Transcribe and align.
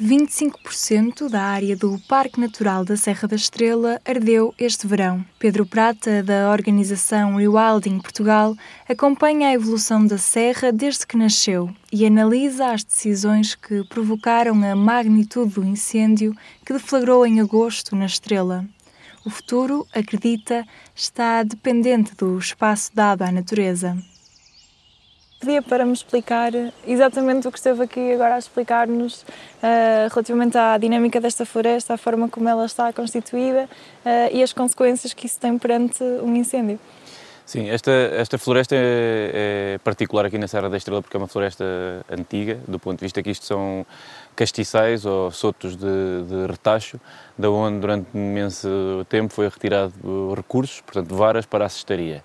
25% 0.00 1.26
da 1.30 1.40
área 1.40 1.74
do 1.74 1.98
Parque 2.06 2.38
Natural 2.38 2.84
da 2.84 2.98
Serra 2.98 3.26
da 3.26 3.34
Estrela 3.34 3.98
ardeu 4.04 4.54
este 4.58 4.86
verão. 4.86 5.24
Pedro 5.38 5.64
Prata, 5.64 6.22
da 6.22 6.50
organização 6.50 7.36
Rewilding 7.36 7.98
Portugal, 8.00 8.54
acompanha 8.86 9.48
a 9.48 9.54
evolução 9.54 10.06
da 10.06 10.18
serra 10.18 10.70
desde 10.70 11.06
que 11.06 11.16
nasceu 11.16 11.70
e 11.90 12.04
analisa 12.04 12.72
as 12.72 12.84
decisões 12.84 13.54
que 13.54 13.84
provocaram 13.84 14.62
a 14.70 14.76
magnitude 14.76 15.54
do 15.54 15.64
incêndio 15.64 16.36
que 16.64 16.74
deflagrou 16.74 17.24
em 17.24 17.40
agosto 17.40 17.96
na 17.96 18.04
Estrela. 18.04 18.66
O 19.24 19.30
futuro, 19.30 19.86
acredita, 19.94 20.62
está 20.94 21.42
dependente 21.42 22.14
do 22.14 22.38
espaço 22.38 22.90
dado 22.94 23.22
à 23.22 23.32
natureza 23.32 23.96
pedia 25.46 25.62
para 25.62 25.86
me 25.86 25.92
explicar 25.92 26.50
exatamente 26.84 27.46
o 27.46 27.52
que 27.52 27.58
esteve 27.58 27.84
aqui 27.84 28.12
agora 28.12 28.34
a 28.34 28.38
explicar-nos 28.38 29.22
uh, 29.22 30.10
relativamente 30.10 30.58
à 30.58 30.76
dinâmica 30.76 31.20
desta 31.20 31.46
floresta, 31.46 31.94
à 31.94 31.96
forma 31.96 32.28
como 32.28 32.48
ela 32.48 32.66
está 32.66 32.92
constituída 32.92 33.68
uh, 34.04 34.08
e 34.32 34.42
as 34.42 34.52
consequências 34.52 35.14
que 35.14 35.26
isso 35.26 35.38
tem 35.38 35.56
perante 35.56 36.02
um 36.02 36.34
incêndio. 36.34 36.80
Sim, 37.44 37.70
esta, 37.70 37.92
esta 37.92 38.36
floresta 38.38 38.74
é, 38.74 39.76
é, 39.76 39.78
particular 39.84 40.26
aqui 40.26 40.36
na 40.36 40.48
Serra 40.48 40.68
da 40.68 40.76
Estrela 40.76 41.00
porque 41.00 41.16
é 41.16 41.18
uma 41.18 41.28
floresta 41.28 41.64
antiga, 42.10 42.58
do 42.66 42.76
ponto 42.80 42.98
de 42.98 43.04
vista 43.04 43.22
que 43.22 43.30
isto 43.30 43.44
são 43.44 43.86
castiçais 44.34 45.06
ou 45.06 45.30
sotos 45.30 45.76
de, 45.76 45.86
de 46.28 46.46
retacho, 46.50 46.98
da 47.38 47.48
onde 47.48 47.78
durante 47.78 48.08
um 48.12 48.18
imenso 48.18 49.06
tempo 49.08 49.32
foi 49.32 49.48
retirado 49.48 49.94
recursos, 50.34 50.80
portanto 50.80 51.14
varas 51.14 51.46
para 51.46 51.64
a 51.64 51.68
cestaria 51.68 52.24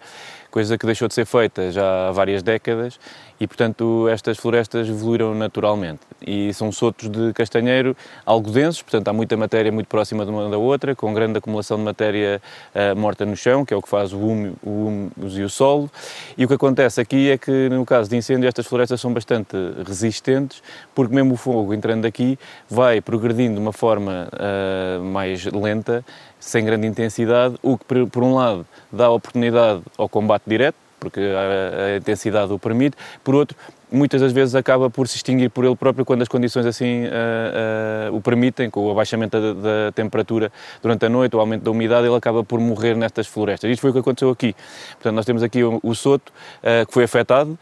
coisa 0.51 0.77
que 0.77 0.85
deixou 0.85 1.07
de 1.07 1.13
ser 1.13 1.25
feita 1.25 1.71
já 1.71 2.09
há 2.09 2.11
várias 2.11 2.43
décadas 2.43 2.99
e, 3.41 3.47
portanto, 3.47 4.07
estas 4.07 4.37
florestas 4.37 4.87
evoluíram 4.87 5.33
naturalmente. 5.33 6.01
E 6.21 6.53
são 6.53 6.71
sotos 6.71 7.09
de 7.09 7.33
castanheiro 7.33 7.97
algo 8.23 8.51
densos, 8.51 8.83
portanto, 8.83 9.07
há 9.07 9.13
muita 9.13 9.35
matéria 9.35 9.71
muito 9.71 9.87
próxima 9.87 10.23
de 10.23 10.29
uma 10.29 10.47
da 10.47 10.59
outra, 10.59 10.93
com 10.95 11.11
grande 11.11 11.39
acumulação 11.39 11.77
de 11.77 11.83
matéria 11.83 12.39
uh, 12.75 12.95
morta 12.95 13.25
no 13.25 13.35
chão, 13.35 13.65
que 13.65 13.73
é 13.73 13.77
o 13.77 13.81
que 13.81 13.89
faz 13.89 14.13
o 14.13 14.19
humus, 14.19 14.53
o 14.63 15.39
e 15.39 15.41
o 15.41 15.49
solo. 15.49 15.89
E 16.37 16.45
o 16.45 16.47
que 16.47 16.53
acontece 16.53 17.01
aqui 17.01 17.31
é 17.31 17.37
que, 17.37 17.67
no 17.69 17.83
caso 17.83 18.11
de 18.11 18.15
incêndio, 18.15 18.47
estas 18.47 18.67
florestas 18.67 19.01
são 19.01 19.11
bastante 19.11 19.57
resistentes, 19.87 20.61
porque 20.93 21.15
mesmo 21.15 21.33
o 21.33 21.37
fogo 21.37 21.73
entrando 21.73 22.05
aqui 22.05 22.37
vai 22.69 23.01
progredindo 23.01 23.55
de 23.55 23.59
uma 23.59 23.73
forma 23.73 24.29
uh, 24.33 25.03
mais 25.03 25.45
lenta, 25.45 26.05
sem 26.41 26.65
grande 26.65 26.87
intensidade, 26.87 27.55
o 27.61 27.77
que, 27.77 27.85
por 28.07 28.23
um 28.23 28.33
lado, 28.33 28.65
dá 28.91 29.09
oportunidade 29.09 29.81
ao 29.97 30.09
combate 30.09 30.43
direto, 30.47 30.75
porque 30.99 31.19
a, 31.19 31.85
a, 31.85 31.97
intensidade 31.97 32.51
o 32.51 32.59
permite, 32.59 32.97
por 33.23 33.35
outro, 33.35 33.55
muitas 33.91 34.21
das 34.21 34.31
vezes 34.31 34.55
acaba 34.55 34.89
por 34.89 35.07
se 35.07 35.17
extinguir 35.17 35.49
por 35.49 35.65
ele 35.65 35.75
próprio 35.75 36.05
quando 36.05 36.21
as 36.21 36.27
condições 36.27 36.65
assim 36.65 37.05
uh, 37.05 38.11
uh, 38.11 38.15
o 38.15 38.21
permitem, 38.21 38.69
com 38.69 38.85
o 38.85 38.91
abaixamento 38.91 39.39
da, 39.39 39.53
da, 39.53 39.91
temperatura 39.91 40.51
durante 40.81 41.05
a 41.05 41.09
noite, 41.09 41.35
o 41.35 41.39
aumento 41.39 41.63
da 41.63 41.71
umidade, 41.71 42.07
ele 42.07 42.15
acaba 42.15 42.43
por 42.43 42.59
morrer 42.59 42.95
nestas 42.95 43.27
florestas. 43.27 43.69
Isto 43.69 43.81
foi 43.81 43.89
o 43.89 43.93
que 43.93 43.99
aconteceu 43.99 44.29
aqui. 44.29 44.55
Portanto, 44.93 45.15
nós 45.15 45.25
temos 45.25 45.43
aqui 45.43 45.63
o, 45.63 45.79
o 45.83 45.93
soto 45.93 46.31
uh, 46.59 46.85
que 46.85 46.93
foi 46.93 47.03
afetado, 47.03 47.57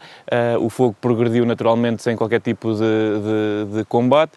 o 0.60 0.68
fogo 0.68 0.94
progrediu 1.00 1.44
naturalmente 1.44 2.02
sem 2.02 2.16
qualquer 2.16 2.40
tipo 2.40 2.72
de, 2.72 2.80
de, 2.80 3.78
de 3.78 3.84
combate, 3.84 4.32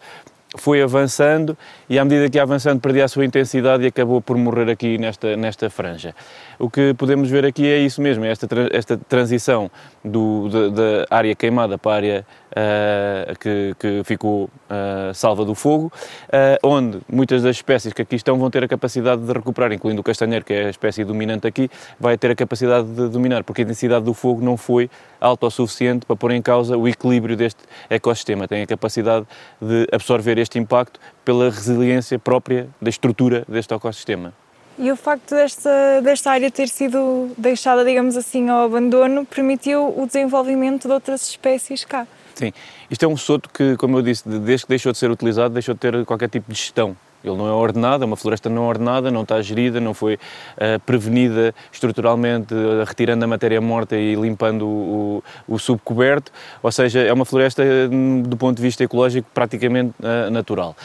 foi 0.56 0.82
avançando 0.82 1.58
e 1.90 1.98
à 1.98 2.04
medida 2.06 2.30
que 2.30 2.38
ia 2.38 2.44
avançando 2.44 2.80
perdia 2.80 3.06
a 3.06 3.08
sua 3.08 3.26
intensidade 3.26 3.84
e 3.84 3.88
acabou 3.88 4.22
por 4.22 4.38
morrer 4.38 4.70
aqui 4.70 4.98
nesta, 4.98 5.36
nesta 5.36 5.70
franja. 5.70 6.16
O 6.60 6.70
que 6.70 6.94
podemos 6.94 7.30
ver 7.30 7.46
aqui 7.46 7.68
é 7.68 7.80
isso 7.80 8.02
mesmo, 8.02 8.26
é 8.26 8.32
esta, 8.32 8.48
esta 8.72 8.98
transição 8.98 9.70
do, 10.04 10.50
da, 10.50 10.70
da 10.70 11.08
área 11.10 11.36
queimada 11.36 11.78
para 11.78 11.92
a 11.92 11.96
área 11.96 12.26
uh, 12.54 13.38
que, 13.40 13.76
que, 13.80 14.04
ficou 14.04 14.46
uh, 14.46 15.14
salva 15.14 15.44
do 15.44 15.56
fogo, 15.56 15.92
uh, 16.28 16.68
onde 16.68 17.00
muitas 17.12 17.44
das 17.44 17.56
espécies 17.56 17.94
que 17.94 18.02
aqui 18.02 18.16
estão 18.16 18.38
vão 18.38 18.50
ter 18.50 18.64
a 18.64 18.68
capacidade 18.68 19.22
de 19.22 19.32
recuperar, 19.32 19.72
incluindo 19.72 20.02
o 20.02 20.04
castanheiro, 20.04 20.46
que 20.46 20.54
é 20.54 20.66
a 20.68 20.70
espécie 20.70 21.04
dominante 21.04 21.48
aqui, 21.48 21.70
vai 22.00 22.18
ter 22.18 22.32
a 22.32 22.36
capacidade 22.36 22.88
de 22.88 23.10
dominar, 23.10 23.44
porque 23.44 23.62
a 23.62 23.64
intensidade 23.64 24.06
do 24.06 24.14
fogo 24.14 24.44
não 24.44 24.58
foi 24.58 24.90
alta 25.20 25.48
o 25.48 25.52
suficiente 25.52 26.06
para 26.06 26.16
pôr 26.16 26.32
em 26.32 26.42
causa 26.42 26.78
o 26.78 26.88
equilíbrio 26.88 27.36
deste 27.36 27.62
ecossistema. 27.90 28.48
Tem 28.48 28.62
a 28.62 28.68
capacidade 28.68 29.26
de 29.62 29.88
absorver 29.92 30.38
este 30.38 30.60
impacto 30.60 31.00
pela 31.24 31.50
resiliência 31.50 32.20
própria 32.20 32.68
da 32.82 32.90
estrutura 32.90 33.46
deste 33.48 33.74
ecossistema. 33.74 34.34
E 34.78 34.92
o 34.92 34.96
facto 34.96 35.36
desta, 35.36 36.02
desta 36.02 36.32
área 36.32 36.50
ter 36.50 36.68
sido 36.68 37.32
deixada, 37.38 37.86
digamos 37.86 38.18
assim, 38.18 38.50
ao 38.50 38.66
abandono, 38.66 39.26
permitiu 39.26 39.94
o 39.98 40.06
desenvolvimento 40.08 40.88
de 40.88 40.94
outras 40.94 41.30
espécies 41.30 41.86
cá. 41.86 42.08
Sim, 42.34 42.52
isto 42.90 43.06
é 43.06 43.08
um 43.08 43.16
soto 43.16 43.50
que, 43.50 43.78
como 43.78 44.00
eu 44.00 44.02
disse, 44.02 44.28
desde 44.28 44.66
que 44.66 44.70
deixou 44.70 44.92
de 44.92 44.98
ser 44.98 45.12
utilizado, 45.12 45.54
deixou 45.54 45.76
de 45.76 45.80
ter 45.80 46.06
qualquer 46.06 46.30
tipo 46.30 46.52
de 46.52 46.58
gestão. 46.58 46.98
Ele 47.24 47.38
não 47.38 47.48
é 47.48 47.52
ordenado, 47.52 48.04
é 48.04 48.06
uma 48.06 48.18
floresta 48.18 48.50
não 48.50 48.68
ordenada, 48.68 49.10
não 49.10 49.22
está 49.22 49.42
gerida, 49.42 49.80
não 49.80 49.94
foi 49.94 50.16
uh, 50.16 50.80
prevenida 50.86 51.56
estruturalmente, 51.72 52.54
uh, 52.54 52.84
retirando 52.86 53.24
a 53.24 53.28
matéria 53.28 53.62
morta 53.62 53.96
e 53.96 54.14
limpando 54.16 54.68
o, 54.68 55.24
o, 55.48 55.56
o, 55.56 55.60
subcoberto, 55.60 56.32
ou 56.62 56.72
seja, 56.72 57.00
é 57.00 57.14
uma 57.14 57.24
floresta, 57.24 57.64
hum, 57.64 58.22
do 58.24 58.36
ponto 58.36 58.58
de 58.58 58.62
vista 58.62 58.84
ecológico, 58.84 59.28
praticamente 59.34 59.94
uh, 60.00 60.30
natural. 60.30 60.76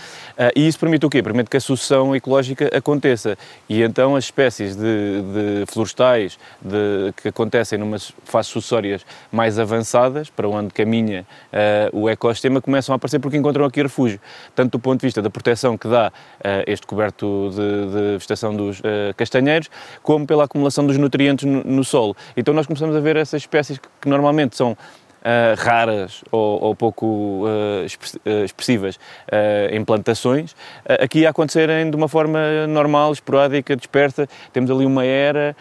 e 0.54 0.68
isso 0.68 0.78
permite 0.78 1.04
o 1.04 1.10
quê? 1.10 1.22
Permite 1.22 1.50
que 1.50 1.56
a 1.56 1.60
sucessão 1.60 2.14
ecológica 2.14 2.70
aconteça 2.76 3.36
e 3.68 3.82
então 3.82 4.14
as 4.14 4.24
espécies 4.24 4.76
de, 4.76 4.82
de 4.82 5.66
florestais 5.66 6.38
de, 6.60 7.12
que 7.16 7.28
acontecem 7.28 7.78
numas 7.78 8.12
fases 8.24 8.52
sucessórias 8.52 9.04
mais 9.32 9.58
avançadas, 9.58 10.30
para 10.30 10.48
onde 10.48 10.72
caminha 10.72 11.26
o 11.92 12.08
ecossistema, 12.08 12.60
começam 12.60 12.92
a 12.92 12.96
aparecer 12.96 13.18
porque 13.18 13.36
encontram 13.36 13.64
aqui 13.64 13.82
refúgio, 13.82 14.20
tanto 14.54 14.72
do 14.72 14.78
ponto 14.78 15.00
de 15.00 15.06
vista 15.06 15.20
da 15.20 15.30
proteção 15.30 15.76
que 15.76 15.88
dá 15.88 16.12
este 16.66 16.86
coberto 16.86 17.50
de, 17.50 17.86
de 17.86 18.12
vegetação 18.12 18.54
dos 18.54 18.80
uh, 18.80 18.82
castanheiros, 19.16 19.68
como 20.02 20.26
pela 20.26 20.44
acumulação 20.44 20.86
dos 20.86 20.96
nutrientes 20.96 21.44
no, 21.44 21.64
no, 21.64 21.84
solo. 21.84 22.16
Então 22.36 22.54
nós 22.54 22.66
começamos 22.66 22.94
a 22.96 23.00
ver 23.00 23.16
essas 23.16 23.42
espécies 23.42 23.78
que, 23.78 23.88
que 24.00 24.08
normalmente 24.08 24.56
são 24.56 24.76
Uh, 25.18 25.58
raras 25.58 26.22
ou, 26.30 26.62
ou 26.62 26.76
pouco 26.76 27.44
uh, 27.44 27.84
expressivas 28.44 28.94
uh, 28.94 29.74
em 29.74 29.84
plantações, 29.84 30.54
aqui 30.86 31.26
a 31.26 31.30
acontecerem 31.30 31.90
de 31.90 31.96
uma 31.96 32.06
forma 32.06 32.68
normal, 32.68 33.12
esporádica, 33.12 33.74
dispersa. 33.74 34.28
Temos 34.52 34.70
ali 34.70 34.86
uma 34.86 35.04
era, 35.04 35.56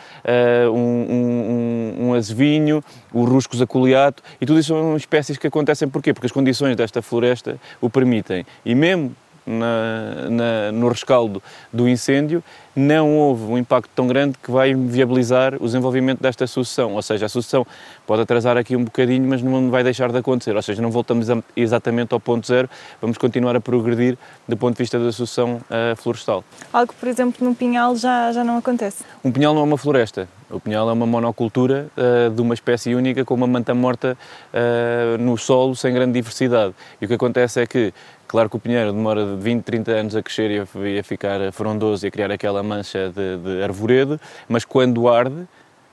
um, 0.72 0.78
um, 0.78 1.96
um, 2.00 2.14
azevinho, 2.14 2.84
o 3.12 3.26
ruscos 3.26 3.60
aculeato, 3.60 4.22
e 4.40 4.46
tudo 4.46 4.60
isso 4.60 4.70
são 4.70 4.96
espécies 4.96 5.40
que 5.40 5.48
acontecem 5.48 5.90
porquê? 5.90 6.14
Porque 6.14 6.28
as 6.28 6.32
condições 6.32 6.76
desta 6.76 7.02
floresta 7.02 7.58
o 7.82 7.90
permitem. 7.90 8.46
E 8.64 8.76
mesmo 8.76 9.16
na, 9.48 10.30
na, 10.30 10.72
no 10.72 10.90
rescaldo 10.90 11.42
do 11.72 11.88
incêndio, 11.88 12.44
não 12.76 13.18
houve 13.18 13.46
um 13.46 13.58
impacto 13.58 13.90
tão 13.96 14.06
grande 14.06 14.38
que 14.38 14.52
vai 14.52 14.76
viabilizar 14.76 15.56
o 15.56 15.66
desenvolvimento 15.66 16.22
desta 16.22 16.46
sucessão. 16.46 16.94
Ou 16.94 17.02
seja, 17.02 17.26
a 17.26 17.30
sucessão 17.30 17.66
pode 18.06 18.22
atrasar 18.22 18.56
aqui 18.56 18.76
um 18.76 18.84
bocadinho, 18.84 19.28
mas 19.28 19.42
não 19.42 19.72
vai 19.72 19.84
deixar 19.84 20.12
de 20.12 20.18
acontecer. 20.20 20.56
Ou 20.56 20.62
seja, 20.62 20.80
não 20.80 20.92
voltamos 20.92 21.28
a, 21.30 21.42
exatamente 21.56 22.14
ao 22.14 22.20
ponto 22.20 22.46
zero, 22.46 22.70
vamos 23.02 23.18
continuar 23.18 23.56
a 23.56 23.60
progredir 23.60 24.16
do 24.48 24.56
ponto 24.56 24.76
de 24.76 24.84
vista 24.84 25.00
da 25.00 25.12
sucessão 25.12 25.56
uh, 25.56 25.96
florestal. 25.96 26.44
Algo 26.72 26.94
por 27.00 27.08
exemplo, 27.10 27.44
num 27.44 27.56
pinhal 27.56 27.96
já, 27.96 28.32
já 28.32 28.44
não 28.44 28.58
acontece? 28.58 29.04
Um 29.24 29.32
pinhal 29.32 29.56
não 29.56 29.62
é 29.62 29.64
uma 29.64 29.78
floresta. 29.78 30.28
O 30.50 30.60
pinhal 30.60 30.90
é 30.90 30.94
uma 30.94 31.06
monocultura 31.06 31.88
uh, 31.98 32.30
de 32.30 32.42
uma 32.42 32.54
espécie 32.54 32.96
única 32.96 33.26
com 33.26 33.34
uma 33.34 33.48
manta 33.48 33.74
morta 33.74 34.18
uh, 34.54 35.18
no 35.22 35.36
solo 35.38 35.76
sem 35.76 35.94
grande 35.94 36.14
diversidade. 36.14 36.74
E 37.02 37.06
o 37.06 37.08
que 37.08 37.16
acontece 37.16 37.60
é 37.60 37.66
que 37.66 37.94
Claro 38.28 38.50
que 38.50 38.58
o 38.58 38.60
pinheiro 38.60 38.92
demora 38.92 39.26
de 39.26 39.36
20, 39.38 39.64
30 39.64 39.92
anos 39.92 40.16
a 40.16 40.22
crescer 40.22 40.52
e 40.52 41.00
a, 41.00 41.04
ficar 41.04 41.52
frondoso 41.54 42.06
e 42.06 42.08
a 42.10 42.12
criar 42.12 42.30
aquela 42.30 42.62
mancha 42.62 43.10
de, 43.10 43.38
de 43.38 43.64
arvoredo, 43.64 44.20
mas 44.50 44.66
quando 44.66 45.08
arde, 45.08 45.48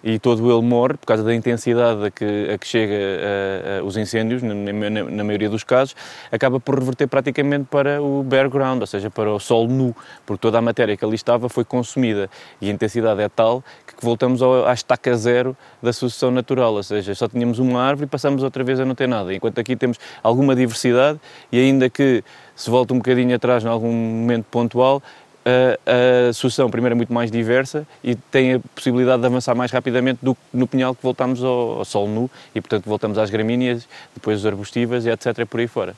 e 0.07 0.19
todo 0.19 0.53
ele 0.53 0.61
morre 0.61 0.95
por 0.99 1.07
causa 1.07 1.25
da 1.25 1.35
intensidade 1.35 2.05
a 2.05 2.11
que, 2.11 2.51
a 2.53 2.59
que 2.59 2.67
chega 2.67 2.95
a, 2.95 3.81
a, 3.81 3.85
os 3.85 3.97
incêndios, 3.97 4.43
na, 4.43 4.53
na, 4.55 4.91
na, 4.91 5.25
maioria 5.25 5.49
dos 5.49 5.65
casos, 5.65 5.97
acaba 6.31 6.61
por 6.61 6.79
reverter 6.79 7.07
praticamente 7.07 7.65
para 7.71 8.03
o 8.03 8.23
bare 8.23 8.51
ground, 8.51 8.83
ou 8.83 8.87
seja, 8.87 9.09
para 9.09 9.33
o 9.33 9.41
solo 9.41 9.67
nu, 9.67 9.97
porque 10.27 10.43
toda 10.43 10.59
a 10.59 10.61
matéria 10.61 10.95
que 10.95 11.05
ali 11.05 11.15
estava 11.15 11.49
foi 11.49 11.65
consumida. 11.65 12.29
E 12.61 12.69
a 12.69 12.73
intensidade 12.73 13.23
é 13.23 13.31
tal 13.31 13.65
que 13.87 14.05
voltamos 14.05 14.43
ao, 14.43 14.67
à 14.67 14.75
estaca 14.75 15.17
zero 15.17 15.57
da 15.83 15.91
sucessão 15.91 16.31
natural, 16.31 16.75
ou 16.75 16.83
seja, 16.83 17.15
só 17.15 17.27
tínhamos 17.27 17.59
uma 17.59 17.81
árvore 17.81 18.05
e 18.05 18.09
passamos 18.09 18.43
outra 18.43 18.63
vez 18.63 18.79
a 18.79 18.85
não 18.85 18.95
ter 18.95 19.09
nada, 19.09 19.33
enquanto 19.33 19.59
aqui 19.59 19.75
temos 19.75 19.99
alguma 20.23 20.55
diversidade 20.55 21.19
e 21.51 21.59
ainda 21.59 21.89
que 21.89 22.23
se 22.55 22.69
volta 22.69 22.93
um 22.93 22.99
bocadinho 22.99 23.35
atrás 23.35 23.65
em 23.65 23.69
algum 23.69 23.91
momento 23.91 24.45
pontual, 24.51 25.03
a, 25.45 26.33
sucessão 26.33 26.71
primeiro 26.71 26.95
é 26.95 26.97
muito 26.97 27.13
mais 27.13 27.31
diversa 27.31 27.87
e 28.03 28.15
tem 28.15 28.55
a 28.55 28.61
possibilidade 28.75 29.21
de 29.21 29.27
avançar 29.27 29.55
mais 29.55 29.71
rapidamente 29.71 30.19
do 30.23 30.35
que 30.35 30.41
no 30.53 30.67
pinhal 30.67 30.95
que 30.95 31.03
voltamos 31.03 31.43
ao, 31.43 31.79
ao 31.79 31.85
sol 31.85 32.09
nu 32.09 32.31
e 32.55 32.61
portanto 32.61 32.85
voltamos 32.87 33.19
às 33.19 33.31
gramíneas, 33.31 33.87
depois 34.15 34.41
as 34.41 34.47
arbustivas 34.47 35.07
e 35.07 35.11
etc 35.11 35.47
por 35.47 35.61
aí 35.61 35.67
fora. 35.67 35.95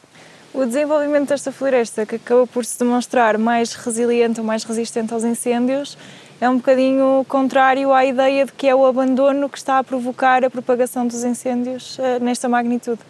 O 0.53 0.65
desenvolvimento 0.65 1.29
desta 1.29 1.53
floresta, 1.53 2.07
que 2.07 2.17
acabou 2.17 2.47
por 2.47 2.65
se 2.65 2.79
demonstrar 2.79 3.37
mais 3.37 3.75
resiliente 3.75 4.41
ou 4.41 4.47
mais 4.47 4.65
resistente 4.65 5.13
aos 5.13 5.23
incêndios, 5.23 5.99
é 6.41 6.49
um 6.49 6.57
bocadinho 6.57 7.25
contrário 7.29 7.93
à 7.93 8.07
ideia 8.07 8.47
de 8.47 8.53
que 8.53 8.67
é 8.67 8.75
o 8.75 8.87
abandono 8.87 9.49
que 9.49 9.59
está 9.59 9.79
a 9.79 9.85
provocar 9.85 10.45
a 10.45 10.51
propagação 10.51 11.07
dos 11.07 11.25
incêndios 11.25 11.99
uh, 11.99 12.23
nesta 12.23 12.49
magnitude. 12.49 13.01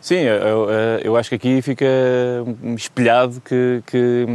Sim, 0.00 0.20
eu, 0.20 0.70
eu, 1.02 1.16
acho 1.16 1.28
que 1.28 1.34
aqui 1.34 1.60
fica 1.60 1.84
espelhado 2.76 3.40
que, 3.44 3.82
que 3.86 4.26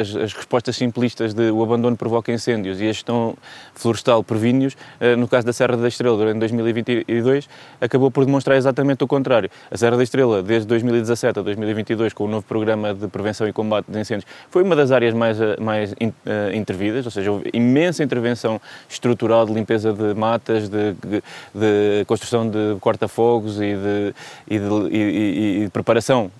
as, 0.00 0.16
as, 0.16 0.32
respostas 0.32 0.76
simplistas 0.76 1.32
de 1.32 1.50
o 1.50 1.62
abandono 1.62 1.96
provoca 1.96 2.32
incêndios 2.32 2.80
e 2.80 2.84
a 2.84 2.92
gestão 2.92 3.36
florestal 3.74 4.24
previne-os, 4.24 4.76
eh, 4.98 5.14
no 5.14 5.28
caso 5.28 5.46
da 5.46 5.52
Serra 5.52 5.76
da 5.76 5.86
Estrela, 5.86 6.16
durante 6.16 6.38
2022, 6.38 7.48
acabou 7.80 8.10
por 8.10 8.24
demonstrar 8.24 8.56
exatamente 8.56 9.04
o 9.04 9.06
contrário. 9.06 9.48
A 9.70 9.76
Serra 9.76 9.96
da 9.96 10.02
Estrela, 10.02 10.42
desde 10.42 10.66
2017 10.66 11.38
a 11.38 11.42
2022, 11.42 12.12
com 12.12 12.24
o 12.24 12.28
novo 12.28 12.44
programa 12.44 12.92
de 12.92 13.06
prevenção 13.06 13.46
e 13.46 13.52
combate 13.52 13.86
de 13.88 14.00
incêndios, 14.00 14.28
foi 14.50 14.62
uma 14.62 14.74
das 14.74 14.90
áreas 14.90 15.14
mais, 15.14 15.40
eh, 15.40 15.56
mais 15.60 15.92
uh, 15.92 15.96
intervidas, 16.54 17.04
ou 17.04 17.10
seja, 17.10 17.30
houve 17.30 17.48
imensa 17.52 18.02
intervenção 18.02 18.60
estrutural 18.88 19.46
de 19.46 19.52
limpeza 19.52 19.92
de 19.92 20.14
matas, 20.14 20.68
de, 20.68 20.92
de, 20.94 21.22
de 21.54 22.04
construção 22.06 22.48
de 22.48 22.76
corta-fogos 22.80 23.60
e 23.60 23.74
de, 23.74 24.14
e 24.48 24.58
de 24.58 24.95
e, 25.02 25.64
e, 25.64 25.68
preparação 25.70 26.30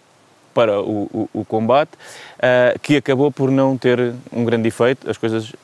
para 0.54 0.80
o, 0.80 1.28
o, 1.34 1.40
o 1.40 1.44
combate, 1.44 1.90
uh, 1.92 2.78
que 2.80 2.96
acabou 2.96 3.30
por 3.30 3.50
não 3.50 3.76
ter 3.76 4.14
um 4.32 4.44
grande 4.44 4.68
efeito. 4.68 5.08
As 5.10 5.18
coisas, 5.18 5.50
uh, 5.50 5.56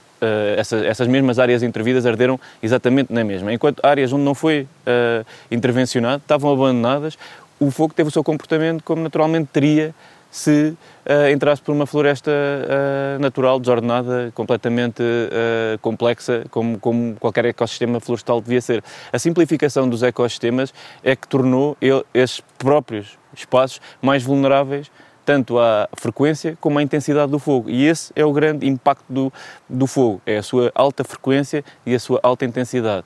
essas, 0.56 0.83
essas, 0.85 1.09
mesmas 1.09 1.39
áreas 1.39 1.62
intervidas 1.62 2.05
arderam 2.05 2.39
exatamente 2.62 3.12
na 3.12 3.25
mesma. 3.25 3.53
Enquanto 3.53 3.85
áreas 3.85 4.12
onde 4.12 4.23
não 4.23 4.35
foi 4.35 4.67
uh, 4.87 5.27
intervencionado 5.50 6.19
estavam 6.19 6.53
abandonadas, 6.53 7.17
o 7.59 7.71
fogo 7.71 7.94
teve 7.94 8.09
o 8.09 8.12
seu 8.12 8.23
comportamento 8.23 8.83
como 8.83 9.03
naturalmente 9.03 9.49
teria 9.53 9.94
se 10.32 10.75
uh, 11.05 11.31
entrasse 11.31 11.61
por 11.61 11.73
uma 11.73 11.87
floresta 11.87 12.31
uh, 12.31 13.20
natural, 13.20 13.61
desordenada, 13.61 14.32
completamente 14.34 15.02
uh, 15.02 15.79
complexa, 15.82 16.44
como, 16.50 16.79
como, 16.81 17.14
qualquer 17.17 17.44
ecossistema 17.44 18.00
florestal 18.00 18.40
devia 18.40 18.62
ser. 18.62 18.82
A 19.12 19.19
simplificação 19.19 19.87
dos 19.87 20.02
ecossistemas 20.02 20.73
é 21.05 21.14
que 21.14 21.29
tornou 21.29 21.76
ele, 21.82 22.02
esses 22.14 22.40
próprios 22.56 23.19
espaços 23.34 23.79
mais 24.00 24.23
vulneráveis 24.23 24.90
tanto 25.25 25.58
à 25.58 25.88
frequência 25.96 26.58
como 26.61 26.79
à 26.79 26.82
intensidade 26.82 27.31
do 27.31 27.38
fogo. 27.38 27.69
E 27.70 27.87
esse 27.87 28.11
é 28.17 28.25
o 28.25 28.32
grande 28.32 28.67
impacto 28.67 29.05
do, 29.08 29.32
do 29.69 29.87
fogo, 29.87 30.20
é 30.26 30.38
a 30.38 30.43
sua 30.43 30.73
alta 30.75 31.05
frequência 31.05 31.62
e 31.84 31.94
a 31.94 32.00
sua 32.00 32.19
alta 32.23 32.44
intensidade. 32.44 33.05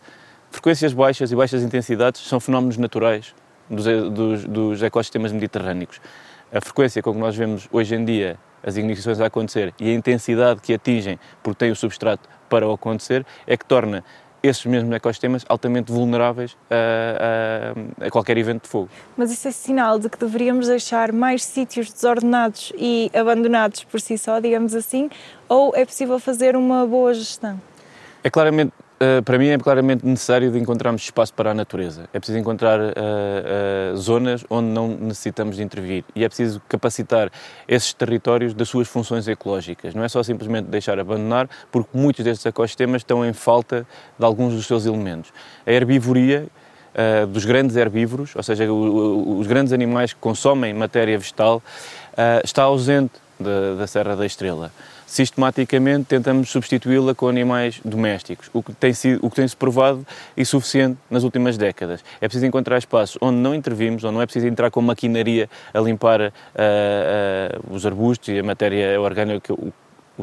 Frequências 0.50 0.94
baixas 0.94 1.32
e 1.32 1.36
baixas 1.36 1.62
intensidades 1.62 2.20
são 2.22 2.38
fenómenos 2.38 2.78
naturais 2.78 3.34
dos, 3.68 3.84
dos, 3.84 4.44
dos 4.44 4.82
ecossistemas 4.82 5.32
mediterrâneos 5.32 6.00
a 6.52 6.60
frequência 6.60 7.02
com 7.02 7.12
que 7.12 7.18
nós 7.18 7.36
vemos 7.36 7.68
hoje 7.72 7.94
em 7.94 8.04
dia 8.04 8.38
as 8.62 8.76
ignições 8.76 9.20
a 9.20 9.26
acontecer 9.26 9.72
e 9.78 9.90
a 9.90 9.94
intensidade 9.94 10.60
que 10.60 10.74
atingem 10.74 11.18
porque 11.42 11.58
têm 11.58 11.70
o 11.70 11.76
substrato 11.76 12.28
para 12.48 12.66
o 12.66 12.72
acontecer 12.72 13.24
é 13.46 13.56
que 13.56 13.64
torna 13.64 14.04
esses 14.42 14.64
mesmos 14.64 14.94
ecossistemas 14.94 15.44
altamente 15.48 15.90
vulneráveis 15.90 16.56
a, 16.70 18.02
a, 18.02 18.06
a, 18.06 18.10
qualquer 18.10 18.36
evento 18.36 18.62
de 18.62 18.68
fogo. 18.68 18.88
Mas 19.16 19.32
isso 19.32 19.48
é 19.48 19.50
sinal 19.50 19.98
de 19.98 20.08
que 20.08 20.18
deveríamos 20.18 20.68
deixar 20.68 21.12
mais 21.12 21.44
sítios 21.44 21.92
desordenados 21.92 22.72
e 22.76 23.10
abandonados 23.14 23.82
por 23.84 24.00
si 24.00 24.16
só, 24.16 24.38
digamos 24.38 24.74
assim, 24.74 25.10
ou 25.48 25.74
é 25.74 25.84
possível 25.84 26.18
fazer 26.18 26.56
uma 26.56 26.86
boa 26.86 27.12
gestão? 27.14 27.60
É 28.22 28.30
claramente 28.30 28.72
Uh, 28.96 29.22
para 29.22 29.36
mim 29.36 29.48
é 29.48 29.58
claramente 29.58 30.06
necessário 30.06 30.50
de 30.50 30.58
encontrarmos 30.58 31.02
espaço 31.02 31.32
para 31.34 31.50
a 31.50 31.54
natureza. 31.54 32.08
É 32.14 32.18
preciso 32.18 32.38
encontrar 32.38 32.80
uh, 32.80 32.82
uh, 32.82 33.96
zonas 33.98 34.42
onde 34.48 34.68
não 34.68 34.88
necessitamos 34.88 35.56
de 35.56 35.62
intervir 35.62 36.02
e 36.14 36.24
é 36.24 36.28
preciso 36.28 36.62
capacitar 36.66 37.30
esses 37.68 37.92
territórios 37.92 38.54
das 38.54 38.70
suas 38.70 38.88
funções 38.88 39.28
ecológicas. 39.28 39.94
Não 39.94 40.02
é 40.02 40.08
só 40.08 40.22
simplesmente 40.22 40.68
deixar 40.68 40.98
abandonar, 40.98 41.46
porque 41.70 41.90
muitos 41.92 42.24
destes 42.24 42.46
ecossistemas 42.46 43.02
estão 43.02 43.22
em 43.22 43.34
falta 43.34 43.86
de 44.18 44.24
alguns 44.24 44.54
dos 44.54 44.66
seus 44.66 44.86
elementos. 44.86 45.30
A 45.66 45.72
herbivoria 45.72 46.46
dos 47.28 47.44
grandes 47.44 47.76
herbívoros, 47.76 48.34
ou 48.34 48.42
seja, 48.42 48.72
os 48.72 49.46
grandes 49.46 49.74
animais 49.74 50.14
que 50.14 50.18
consomem 50.18 50.72
matéria 50.72 51.18
vegetal, 51.18 51.62
está 52.42 52.62
ausente 52.62 53.12
da 53.78 53.86
Serra 53.86 54.16
da 54.16 54.24
Estrela 54.24 54.72
sistematicamente 55.06 56.06
tentamos 56.06 56.50
substituí-la 56.50 57.14
com 57.14 57.28
animais 57.28 57.80
domésticos, 57.84 58.50
o 58.52 58.62
que 58.62 58.72
tem 58.72 58.92
sido, 58.92 59.24
o 59.24 59.30
que 59.30 59.36
tem 59.36 59.46
se 59.46 59.56
provado 59.56 60.04
insuficiente 60.36 60.98
nas 61.08 61.22
últimas 61.22 61.56
décadas. 61.56 62.04
É 62.20 62.26
preciso 62.26 62.44
encontrar 62.46 62.76
espaços 62.76 63.16
onde 63.20 63.38
não 63.38 63.54
intervimos, 63.54 64.02
onde 64.04 64.14
não 64.14 64.22
é 64.22 64.26
preciso 64.26 64.46
entrar 64.46 64.70
com 64.70 64.82
maquinaria 64.82 65.48
a 65.72 65.80
limpar 65.80 66.20
uh, 66.20 66.24
uh, 66.26 67.74
os 67.74 67.86
arbustos 67.86 68.28
e 68.28 68.38
a 68.38 68.42
matéria 68.42 69.00
orgânica, 69.00 69.54
o 69.54 69.72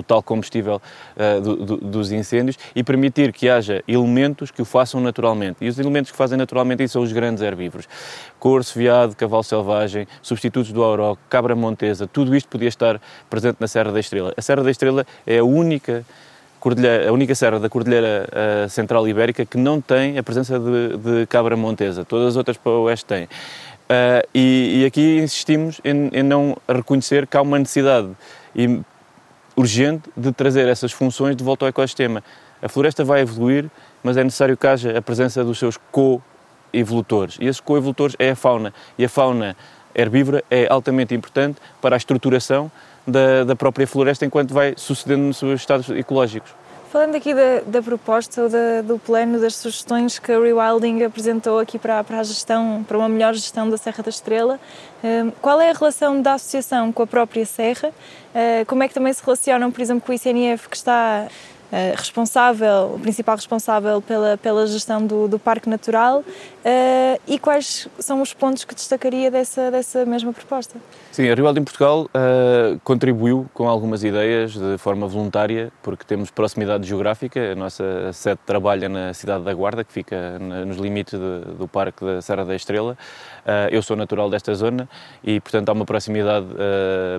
tal 0.02 0.24
combustível 0.24 0.82
uh, 1.16 1.42
do, 1.42 1.56
do, 1.58 1.78
dos 1.78 2.12
incêndios 2.12 2.58
e 2.76 2.84
permitir 2.84 3.32
que 3.34 3.50
haja 3.50 3.84
elementos 3.88 4.50
que 4.50 4.62
o 4.62 4.66
façam 4.66 5.02
naturalmente. 5.02 5.58
E 5.62 5.68
os 5.68 5.78
elementos 5.78 6.12
que 6.12 6.18
fazem 6.18 6.38
naturalmente 6.38 6.88
são 6.88 7.02
os 7.02 7.12
grandes 7.12 7.44
herbívoros. 7.44 7.88
Corso, 8.40 8.78
veado, 8.78 9.16
cavalo 9.16 9.44
selvagem, 9.44 10.08
substitutos 10.22 10.72
do 10.72 10.84
auroque, 10.84 11.22
cabra 11.30 11.56
montesa, 11.56 12.08
tudo 12.08 12.36
isto 12.36 12.48
podia 12.48 12.70
estar 12.70 13.00
presente 13.30 13.58
na 13.60 13.68
Serra 13.68 13.92
da 13.92 14.00
Estrela. 14.00 14.34
A 14.36 14.42
Serra 14.42 14.64
da 14.64 14.72
Estrela 14.72 15.06
é 15.28 15.40
a 15.40 15.44
única 15.44 16.06
a 17.08 17.12
única 17.12 17.36
serra 17.36 17.60
da 17.60 17.68
Cordilheira 17.68 18.26
uh, 18.32 18.70
Central 18.70 19.06
Ibérica 19.06 19.46
que 19.46 19.58
não 19.58 19.82
tem 19.82 20.18
a 20.18 20.24
presença 20.24 20.58
de, 20.58 20.98
de 20.98 21.28
cabra 21.28 21.58
montesa. 21.58 22.06
Todas 22.06 22.30
as 22.30 22.36
outras 22.38 22.56
para 22.56 22.72
o 22.72 22.84
oeste 22.84 23.06
têm. 23.06 23.24
Uh, 23.26 24.26
e, 24.34 24.82
e, 24.82 24.86
aqui 24.86 25.20
insistimos 25.20 25.82
em, 25.84 26.10
em, 26.14 26.24
não 26.24 26.56
reconhecer 26.68 27.28
que 27.28 27.36
há 27.36 27.42
uma 27.42 27.60
necessidade 27.60 28.08
urgente 29.56 30.10
de 30.16 30.32
trazer 30.32 30.68
essas 30.68 30.92
funções 30.92 31.36
de 31.36 31.44
volta 31.44 31.66
ao 31.66 31.70
ecossistema. 31.70 32.24
A 32.62 32.70
floresta 32.70 33.04
vai 33.04 33.22
evoluir, 33.22 33.70
mas 34.04 34.18
é 34.18 34.24
necessário 34.24 34.58
que 34.58 34.66
haja 34.66 34.98
a 34.98 35.02
presença 35.02 35.44
dos 35.44 35.60
seus 35.60 35.78
co-evolutores. 35.92 37.38
E 37.40 37.46
esses 37.46 37.60
co-evolutores 37.60 38.16
é 38.18 38.32
a 38.32 38.36
fauna. 38.36 38.74
E 38.98 39.06
a 39.06 39.10
fauna 39.10 39.56
herbívora 39.96 40.44
é 40.50 40.68
altamente 40.70 41.14
importante 41.14 41.60
para 41.82 41.96
a 41.96 41.98
estruturação 41.98 42.72
da, 43.06 43.44
da 43.44 43.56
própria 43.56 43.86
floresta 43.86 44.26
enquanto 44.26 44.54
vai 44.54 44.74
sucedendo 44.78 45.24
nos 45.24 45.38
seus 45.38 45.60
estados 45.60 45.90
ecológicos. 45.90 46.52
Falando 46.94 47.16
aqui 47.16 47.34
da, 47.34 47.62
da 47.66 47.82
proposta, 47.82 48.48
da, 48.48 48.84
do 48.84 49.00
plano, 49.00 49.40
das 49.40 49.56
sugestões 49.56 50.20
que 50.20 50.32
a 50.32 50.40
Rewilding 50.40 51.02
apresentou 51.02 51.58
aqui 51.58 51.80
para, 51.80 52.04
para 52.04 52.20
a 52.20 52.24
gestão, 52.24 52.86
para 52.88 52.96
uma 52.96 53.10
melhor 53.10 53.34
gestão 53.34 53.68
da 53.68 53.78
Serra 53.78 54.04
da 54.04 54.12
Estrela, 54.12 54.60
hum, 55.04 55.32
qual 55.42 55.60
é 55.60 55.72
a 55.72 55.74
relação 55.74 56.22
da 56.22 56.36
associação 56.36 56.92
com 56.94 57.02
a 57.02 57.08
própria 57.08 57.48
Serra? 57.48 57.90
Hum, 57.90 58.66
como 58.68 58.84
é 58.84 58.88
que 58.88 58.94
também 58.94 59.12
se 59.12 59.24
relacionam, 59.24 59.72
por 59.72 59.82
exemplo, 59.82 60.06
com 60.06 60.12
o 60.12 60.14
ICNF 60.14 60.70
que 60.70 60.76
está 60.76 61.26
uh, 61.28 61.98
responsável, 61.98 62.94
o 62.94 63.00
principal 63.00 63.38
responsável 63.38 64.00
pela, 64.00 64.38
pela 64.38 64.68
gestão 64.68 65.04
do, 65.04 65.28
do 65.28 65.40
Parque 65.40 65.68
Natural 65.68 66.20
uh, 66.20 67.22
e 67.26 67.40
quais 67.40 67.88
são 67.98 68.22
os 68.22 68.36
pontos 68.36 68.66
que 68.66 68.76
destacaria 68.76 69.32
dessa, 69.32 69.72
dessa 69.72 70.06
mesma 70.06 70.32
proposta? 70.32 70.78
Sim, 71.14 71.30
a 71.30 71.36
Rivaldo 71.36 71.60
em 71.60 71.64
Portugal 71.64 72.06
uh, 72.06 72.80
contribuiu 72.84 73.48
com 73.54 73.70
algumas 73.70 74.04
ideias 74.04 74.54
de 74.54 74.80
forma 74.80 75.08
voluntária, 75.08 75.72
porque 75.84 76.04
temos 76.04 76.32
proximidade 76.32 76.88
geográfica, 76.88 77.52
a 77.52 77.56
nossa 77.56 78.12
sede 78.12 78.40
trabalha 78.44 78.90
na 78.90 79.14
cidade 79.14 79.44
da 79.44 79.54
Guarda, 79.54 79.84
que 79.84 79.94
fica 79.94 80.40
nos 80.40 80.78
limites 80.78 81.20
de, 81.20 81.54
do 81.54 81.68
Parque 81.68 82.04
da 82.04 82.20
Serra 82.20 82.44
da 82.44 82.56
Estrela. 82.56 82.98
eu 83.70 83.84
sou 83.84 83.96
natural 83.96 84.28
desta 84.28 84.56
zona 84.56 84.90
e, 85.24 85.40
portanto, 85.40 85.70
há 85.70 85.74
uma 85.74 85.86
proximidade 85.86 86.48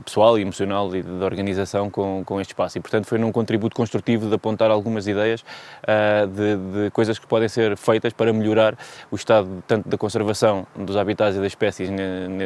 pessoal 0.05 0.37
e 0.41 0.43
emocional 0.43 0.93
e 0.97 1.01
de 1.01 1.25
organização 1.25 1.89
com, 1.89 2.25
com 2.25 2.41
este 2.41 2.51
espaço. 2.51 2.77
E, 2.77 2.81
portanto, 2.81 3.07
foi 3.07 3.19
num 3.19 3.31
contributo 3.31 3.77
construtivo 3.77 4.29
da 4.29 4.35
apontar 4.35 4.73
algumas 4.73 5.07
ideias 5.07 5.43
uh, 5.43 6.27
de, 6.27 6.57
de, 6.57 6.91
coisas 6.91 7.17
que 7.17 7.29
podem 7.29 7.49
ser 7.49 7.77
feitas 7.77 8.13
para 8.13 8.33
melhorar 8.33 8.77
o 9.09 9.15
estado 9.15 9.63
tanto 9.69 9.89
da 9.89 9.97
conservação 9.97 10.67
dos 10.75 10.97
habitats 10.97 11.37
e 11.37 11.39
das 11.39 11.53
espécies 11.53 11.89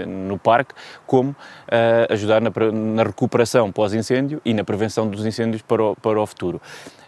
no 0.06 0.36
parque, 0.38 0.74
como 1.06 1.37
uh, 1.38 2.12
ajudar 2.12 2.40
na, 2.40 2.50
na 2.72 3.02
recuperação 3.02 3.70
pós-incêndio 3.72 4.40
e 4.44 4.52
na 4.52 4.64
prevenção 4.64 5.08
dos 5.08 5.24
incêndios 5.24 5.62
para 5.62 5.82
o, 5.82 5.96
para 5.96 6.20
o 6.20 6.26
futuro. 6.26 6.60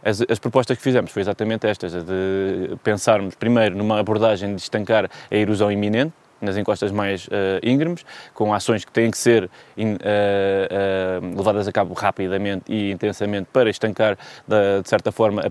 As, 0.02 0.22
as, 0.28 0.38
propostas 0.38 0.76
que 0.76 0.82
fizemos 0.82 1.10
foi 1.10 1.22
exatamente 1.22 1.66
estas, 1.66 1.92
de 1.92 2.76
pensarmos 2.82 3.34
primeiro 3.34 3.76
numa 3.76 4.00
abordagem 4.00 4.54
de 4.54 4.62
estancar 4.62 5.10
a 5.30 5.36
erosão 5.36 5.70
iminente, 5.70 6.12
nas 6.40 6.56
encostas 6.56 6.90
mais 6.90 7.26
uh, 7.26 7.30
íngremes, 7.62 8.04
com 8.34 8.52
ações 8.52 8.84
que 8.84 8.92
têm 8.92 9.10
que 9.10 9.18
ser 9.18 9.50
in, 9.76 9.94
uh, 9.94 9.96
uh, 9.96 11.36
levadas 11.36 11.68
a 11.68 11.72
cabo 11.72 11.94
rapidamente 11.94 12.64
e 12.68 12.90
intensamente 12.90 13.48
para 13.52 13.70
estancar, 13.70 14.16
de, 14.46 14.82
de 14.82 14.88
certa 14.88 15.12
forma, 15.12 15.42
a 15.42 15.50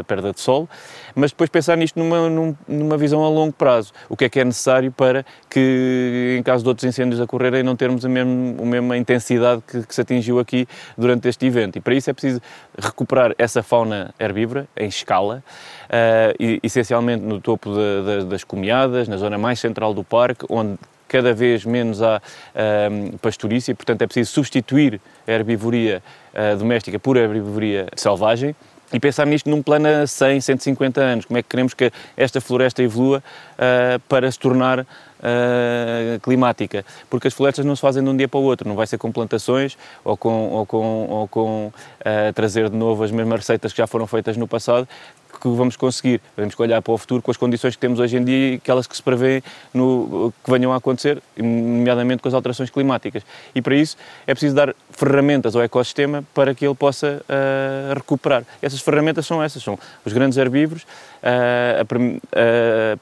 a 0.00 0.04
perda 0.04 0.32
de 0.32 0.40
solo, 0.40 0.68
mas 1.14 1.32
depois 1.32 1.50
pensar 1.50 1.76
nisto 1.76 1.98
numa, 1.98 2.54
numa 2.68 2.96
visão 2.96 3.24
a 3.24 3.28
longo 3.28 3.52
prazo. 3.52 3.92
O 4.08 4.16
que 4.16 4.24
é 4.24 4.28
que 4.28 4.40
é 4.40 4.44
necessário 4.44 4.92
para 4.92 5.24
que, 5.48 6.36
em 6.38 6.42
caso 6.42 6.62
de 6.62 6.68
outros 6.68 6.84
incêndios 6.84 7.20
ocorrerem, 7.20 7.62
não 7.62 7.74
termos 7.76 8.04
a, 8.04 8.08
mesmo, 8.08 8.56
a 8.60 8.64
mesma 8.64 8.96
intensidade 8.96 9.62
que, 9.66 9.86
que 9.86 9.94
se 9.94 10.00
atingiu 10.00 10.38
aqui 10.38 10.66
durante 10.96 11.28
este 11.28 11.46
evento. 11.46 11.76
E 11.76 11.80
para 11.80 11.94
isso 11.94 12.10
é 12.10 12.12
preciso 12.12 12.40
recuperar 12.78 13.34
essa 13.38 13.62
fauna 13.62 14.14
herbívora 14.18 14.68
em 14.76 14.88
escala, 14.88 15.42
uh, 15.90 16.60
essencialmente 16.62 17.24
no 17.24 17.40
topo 17.40 17.70
de, 17.74 18.20
de, 18.20 18.24
das 18.26 18.44
comiadas, 18.44 19.08
na 19.08 19.16
zona 19.16 19.36
mais 19.36 19.58
central 19.58 19.92
do 19.92 20.04
parque, 20.04 20.46
onde 20.48 20.78
cada 21.08 21.34
vez 21.34 21.64
menos 21.64 22.00
há 22.00 22.18
uh, 22.18 23.18
pastorícia, 23.18 23.74
portanto 23.74 24.02
é 24.02 24.06
preciso 24.06 24.30
substituir 24.30 25.00
a 25.26 25.32
herbivoria 25.32 26.02
uh, 26.32 26.56
doméstica 26.56 26.98
por 26.98 27.16
herbivoria 27.16 27.88
selvagem. 27.96 28.54
E 28.92 28.98
pensar 28.98 29.24
nisto 29.24 29.48
num 29.48 29.62
plano 29.62 29.86
a 29.86 30.06
100, 30.06 30.40
150 30.40 31.00
anos. 31.00 31.24
Como 31.24 31.38
é 31.38 31.42
que 31.42 31.48
queremos 31.48 31.74
que 31.74 31.92
esta 32.16 32.40
floresta 32.40 32.82
evolua 32.82 33.22
uh, 33.54 34.00
para 34.08 34.30
se 34.30 34.36
tornar 34.36 34.80
uh, 34.80 36.20
climática, 36.22 36.84
porque 37.08 37.28
as 37.28 37.34
florestas 37.34 37.64
não 37.64 37.76
se 37.76 37.82
fazem 37.82 38.02
de 38.02 38.10
um 38.10 38.16
dia 38.16 38.26
para 38.26 38.40
o 38.40 38.42
outro, 38.42 38.68
não 38.68 38.74
vai 38.74 38.86
ser 38.86 38.98
com 38.98 39.12
plantações 39.12 39.78
ou 40.02 40.16
com, 40.16 40.48
ou 40.50 40.66
com, 40.66 41.06
ou 41.08 41.28
com 41.28 41.66
uh, 41.66 42.32
trazer 42.34 42.68
de 42.68 42.76
novo 42.76 43.04
as 43.04 43.12
mesmas 43.12 43.40
receitas 43.40 43.72
que 43.72 43.78
já 43.78 43.86
foram 43.86 44.08
feitas 44.08 44.36
no 44.36 44.48
passado, 44.48 44.88
que 45.38 45.48
vamos 45.48 45.76
conseguir. 45.76 46.20
Temos 46.36 46.54
que 46.54 46.62
olhar 46.62 46.80
para 46.82 46.92
o 46.92 46.98
futuro 46.98 47.22
com 47.22 47.30
as 47.30 47.36
condições 47.36 47.74
que 47.74 47.80
temos 47.80 47.98
hoje 47.98 48.16
em 48.16 48.24
dia 48.24 48.52
e 48.52 48.54
aquelas 48.56 48.86
que 48.86 48.96
se 48.96 49.02
prevêem 49.02 49.42
no, 49.72 50.32
que 50.44 50.50
venham 50.50 50.72
a 50.72 50.76
acontecer, 50.76 51.22
nomeadamente 51.36 52.22
com 52.22 52.28
as 52.28 52.34
alterações 52.34 52.70
climáticas. 52.70 53.22
E 53.54 53.62
para 53.62 53.74
isso 53.74 53.96
é 54.26 54.34
preciso 54.34 54.54
dar 54.54 54.74
ferramentas 54.90 55.56
ao 55.56 55.62
ecossistema 55.62 56.24
para 56.34 56.54
que 56.54 56.66
ele 56.66 56.74
possa 56.74 57.22
uh, 57.22 57.94
recuperar. 57.94 58.44
Essas 58.60 58.80
ferramentas 58.80 59.26
são 59.26 59.42
essas, 59.42 59.62
são 59.62 59.78
os 60.04 60.12
grandes 60.12 60.36
herbívoros, 60.38 60.82
uh, 60.82 61.80
a, 61.80 62.94
a 62.94 62.96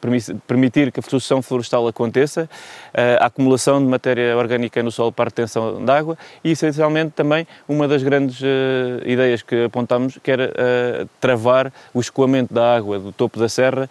permitir 0.47 0.93
que 0.93 1.01
a 1.01 1.03
sucessão 1.03 1.43
florestal 1.43 1.87
aconteça, 1.89 2.45
uh, 2.45 3.23
a 3.23 3.27
acumulação 3.27 3.81
de 3.81 3.87
matéria 3.87 4.37
orgânica 4.37 4.83
no 4.83 4.91
solo 4.91 5.13
para 5.13 5.25
a 5.25 5.29
retenção 5.29 5.85
de 5.85 5.91
água 5.91 6.17
e, 6.45 6.53
essencialmente, 6.53 7.13
também 7.15 7.47
uma 7.69 7.89
das 7.89 8.03
grandes 8.03 8.41
ideias 9.05 9.43
que 9.43 9.65
apontámos, 9.65 10.19
que 10.23 10.31
era 10.31 10.53
travar 11.21 11.73
o 11.93 12.01
escoamento 12.19 12.53
da 12.53 12.77
água 12.77 12.99
do 12.99 13.13
topo 13.13 13.39
da 13.39 13.49
serra 13.49 13.89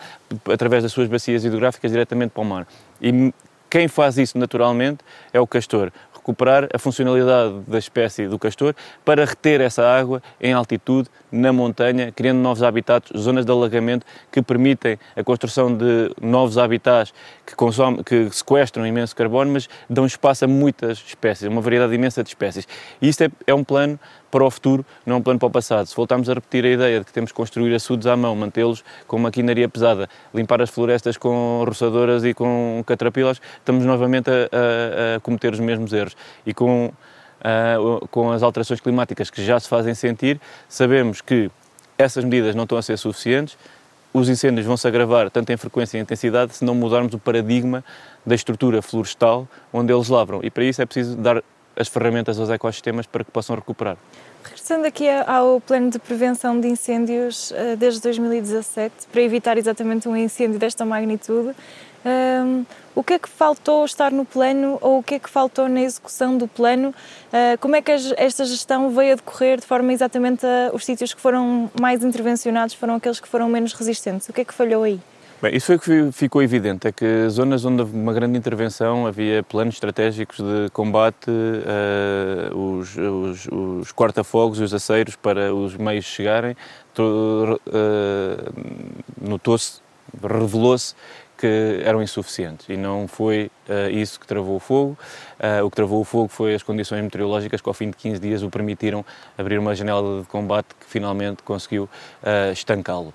através 0.51 0.83
das 0.83 0.91
suas 0.91 1.07
bacias 1.07 1.45
hidrográficas 1.45 1.91
diretamente 1.91 2.31
para 2.31 2.41
o 2.41 2.45
mar. 2.45 2.67
E 3.01 3.33
quem 3.69 3.87
faz 3.87 4.17
isso 4.17 4.37
naturalmente 4.37 4.99
é 5.31 5.39
o 5.39 5.47
castor 5.47 5.91
recuperar 6.13 6.67
a 6.73 6.77
funcionalidade 6.77 7.61
da 7.65 7.77
espécie 7.79 8.27
do 8.27 8.37
castor 8.37 8.75
para 9.05 9.23
reter 9.23 9.61
essa 9.61 9.87
água 9.87 10.21
em 10.41 10.51
altitude, 10.51 11.09
na 11.31 11.53
montanha, 11.53 12.11
criando 12.11 12.39
novos 12.39 12.63
habitats, 12.63 13.11
zonas 13.17 13.45
de 13.45 13.51
alagamento 13.51 14.05
que 14.29 14.41
permitem 14.41 14.99
a 15.15 15.23
construção 15.23 15.73
de 15.75 16.11
novos 16.21 16.57
habitats 16.57 17.13
que, 17.45 17.55
consomem, 17.55 18.03
que 18.03 18.29
sequestram 18.29 18.85
imenso 18.85 19.15
carbono, 19.15 19.51
mas 19.51 19.69
dão 19.89 20.05
espaço 20.05 20.43
a 20.43 20.47
muitas 20.47 20.97
espécies, 20.97 21.47
uma 21.47 21.61
variedade 21.61 21.93
imensa 21.93 22.23
de 22.23 22.29
espécies. 22.29 22.67
E 23.01 23.07
isto 23.07 23.23
é, 23.23 23.29
é 23.45 23.53
um 23.53 23.63
plano 23.63 23.97
para 24.29 24.43
o 24.43 24.51
futuro, 24.51 24.85
não 25.05 25.17
um 25.17 25.21
plano 25.21 25.39
para 25.39 25.47
o 25.47 25.51
passado. 25.51 25.85
Se 25.85 25.95
voltarmos 25.95 26.29
a 26.29 26.33
repetir 26.33 26.65
a 26.65 26.69
ideia 26.69 26.99
de 26.99 27.05
que 27.05 27.13
temos 27.13 27.31
que 27.31 27.35
construir 27.35 27.73
açudes 27.73 28.07
à 28.07 28.15
mão, 28.15 28.35
mantê-los 28.35 28.83
com 29.07 29.17
maquinaria 29.17 29.67
pesada, 29.69 30.09
limpar 30.33 30.61
as 30.61 30.69
florestas 30.69 31.17
com 31.17 31.63
roçadoras 31.65 32.23
e 32.23 32.33
com 32.33 32.83
catrapilas, 32.85 33.41
estamos 33.57 33.85
novamente 33.85 34.29
a, 34.29 34.33
a, 34.33 35.15
a 35.15 35.19
cometer 35.19 35.53
os 35.53 35.59
mesmos 35.59 35.93
erros. 35.93 36.15
E 36.45 36.53
com, 36.53 36.91
a, 37.41 38.07
com 38.09 38.31
as 38.31 38.43
alterações 38.43 38.79
climáticas 38.79 39.29
que 39.29 39.43
já 39.43 39.59
se 39.59 39.67
fazem 39.67 39.93
sentir, 39.93 40.39
sabemos 40.67 41.21
que 41.21 41.49
essas 41.97 42.23
medidas 42.23 42.53
não 42.53 42.63
estão 42.63 42.77
a 42.77 42.81
ser 42.81 42.97
suficientes, 42.97 43.57
os 44.13 44.29
incêndios 44.29 44.65
vão 44.65 44.77
se 44.77 44.87
agravar 44.87 45.29
tanto 45.29 45.51
em 45.51 45.57
frequência 45.57 45.97
e 45.97 46.01
intensidade 46.01 46.55
se 46.55 46.65
não 46.65 46.73
mudarmos 46.73 47.13
o 47.13 47.19
paradigma 47.19 47.83
da 48.25 48.33
estrutura 48.33 48.81
florestal 48.81 49.47
onde 49.71 49.93
eles 49.93 50.07
lavram. 50.09 50.39
E 50.43 50.49
para 50.49 50.63
isso 50.63 50.81
é 50.81 50.85
preciso 50.85 51.15
dar 51.15 51.43
as 51.77 51.87
ferramentas 51.87 52.39
aos 52.39 52.49
ecossistemas 52.49 53.05
para 53.05 53.23
que 53.23 53.31
possam 53.31 53.55
recuperar. 53.55 53.97
Regressando 54.43 54.87
aqui 54.87 55.07
ao 55.09 55.61
plano 55.61 55.89
de 55.89 55.99
prevenção 55.99 56.59
de 56.59 56.67
incêndios 56.67 57.51
eh, 57.51 57.75
desde 57.75 58.01
2017, 58.01 59.07
para 59.11 59.21
evitar 59.21 59.57
exatamente 59.57 60.07
um 60.09 60.15
incêndio 60.15 60.59
desta 60.59 60.85
magnitude, 60.85 61.49
um, 61.49 62.09
ehm, 62.09 62.65
o 62.95 63.03
que 63.03 63.13
é 63.13 63.19
que 63.19 63.29
faltou 63.29 63.85
estar 63.85 64.11
no 64.11 64.25
plano 64.25 64.79
ou 64.81 64.99
o 64.99 65.03
que 65.03 65.15
é 65.15 65.19
que 65.19 65.29
faltou 65.29 65.69
na 65.69 65.81
execução 65.81 66.35
do 66.35 66.47
plano? 66.47 66.89
Uh, 67.27 67.57
como 67.59 67.75
é 67.75 67.81
que 67.81 67.91
esta 67.91 68.43
gestão 68.43 68.89
veio 68.89 69.13
a 69.13 69.15
decorrer 69.15 69.59
de 69.59 69.67
forma 69.67 69.93
exatamente 69.93 70.43
a, 70.43 70.71
os 70.73 70.83
sítios 70.83 71.13
que 71.13 71.21
foram 71.21 71.69
mais 71.79 72.03
intervencionados 72.03 72.73
foram 72.73 72.95
aqueles 72.95 73.19
que 73.19 73.27
foram 73.27 73.47
menos 73.49 73.73
resistentes? 73.73 74.27
O 74.29 74.33
que 74.33 74.41
é 74.41 74.45
que 74.45 74.53
falhou 74.53 74.81
aí? 74.81 74.99
Bem, 75.39 75.55
isso 75.55 75.67
foi 75.67 75.77
que 75.77 76.11
ficou 76.11 76.41
evidente, 76.41 76.87
é 76.87 76.91
que 76.91 77.29
zonas 77.29 77.63
onde 77.63 77.81
houve 77.81 77.95
uma 77.95 78.11
grande 78.11 78.35
intervenção 78.39 79.05
havia 79.05 79.43
planos 79.43 79.75
estratégicos 79.75 80.37
de 80.37 80.67
combate, 80.73 81.29
uh, 81.29 82.57
os, 82.57 82.97
os, 82.97 83.47
os 83.51 83.91
corta-fogos 83.91 84.59
e 84.59 84.63
os 84.63 84.73
aceiros 84.73 85.15
para 85.15 85.53
os 85.53 85.75
meios 85.77 86.05
chegarem, 86.05 86.57
uh, 86.97 87.61
notou-se, 89.21 89.79
revelou-se 90.23 90.95
que 91.37 91.81
eram 91.83 92.01
insuficientes 92.01 92.67
e 92.67 92.75
não 92.75 93.07
foi 93.07 93.51
uh, 93.69 93.91
isso 93.91 94.19
que 94.19 94.25
travou 94.25 94.55
o 94.55 94.59
fogo. 94.59 94.97
Uh, 95.39 95.63
o 95.63 95.69
que 95.69 95.75
travou 95.75 96.01
o 96.01 96.03
fogo 96.03 96.29
foi 96.29 96.55
as 96.55 96.63
condições 96.63 97.03
meteorológicas 97.03 97.61
que 97.61 97.69
ao 97.69 97.75
fim 97.75 97.91
de 97.91 97.95
15 97.95 98.19
dias 98.19 98.41
o 98.41 98.49
permitiram 98.49 99.05
abrir 99.37 99.59
uma 99.59 99.75
janela 99.75 100.21
de 100.21 100.27
combate 100.27 100.69
que 100.79 100.87
finalmente 100.87 101.43
conseguiu 101.43 101.83
uh, 101.83 102.51
estancá-lo. 102.51 103.13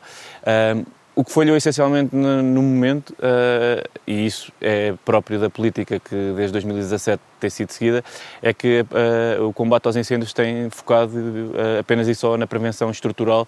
O 1.14 1.22
que 1.22 1.30
falhou 1.30 1.54
essencialmente 1.54 2.16
no, 2.16 2.62
momento, 2.62 3.10
uh, 3.10 3.86
e 4.06 4.24
isso 4.24 4.50
é 4.62 4.94
próprio 5.04 5.38
da 5.38 5.50
política 5.50 6.00
que 6.00 6.32
desde 6.34 6.52
2017 6.52 7.22
tem 7.38 7.50
sido 7.50 7.70
seguida, 7.70 8.02
é 8.40 8.54
que 8.54 8.80
uh, 8.80 9.46
o 9.46 9.52
combate 9.52 9.84
aos 9.86 9.96
incêndios 9.96 10.32
tem 10.32 10.70
focado 10.70 11.14
uh, 11.14 11.80
apenas 11.80 12.08
e 12.08 12.14
só 12.14 12.38
na 12.38 12.46
prevenção 12.46 12.90
estrutural 12.90 13.46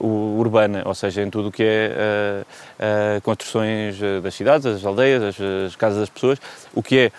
urbana, 0.00 0.82
ou 0.84 0.94
seja, 0.94 1.22
em 1.22 1.30
tudo 1.30 1.48
o 1.48 1.52
que 1.52 1.62
é 1.62 2.44
construções 3.22 3.98
das 4.22 4.34
cidades, 4.34 4.64
das 4.64 4.84
aldeias, 4.84 5.22
as, 5.22 5.40
as 5.40 5.76
casas 5.76 6.00
das 6.00 6.10
pessoas, 6.10 6.38
o 6.74 6.82
que 6.82 6.98
é 6.98 7.12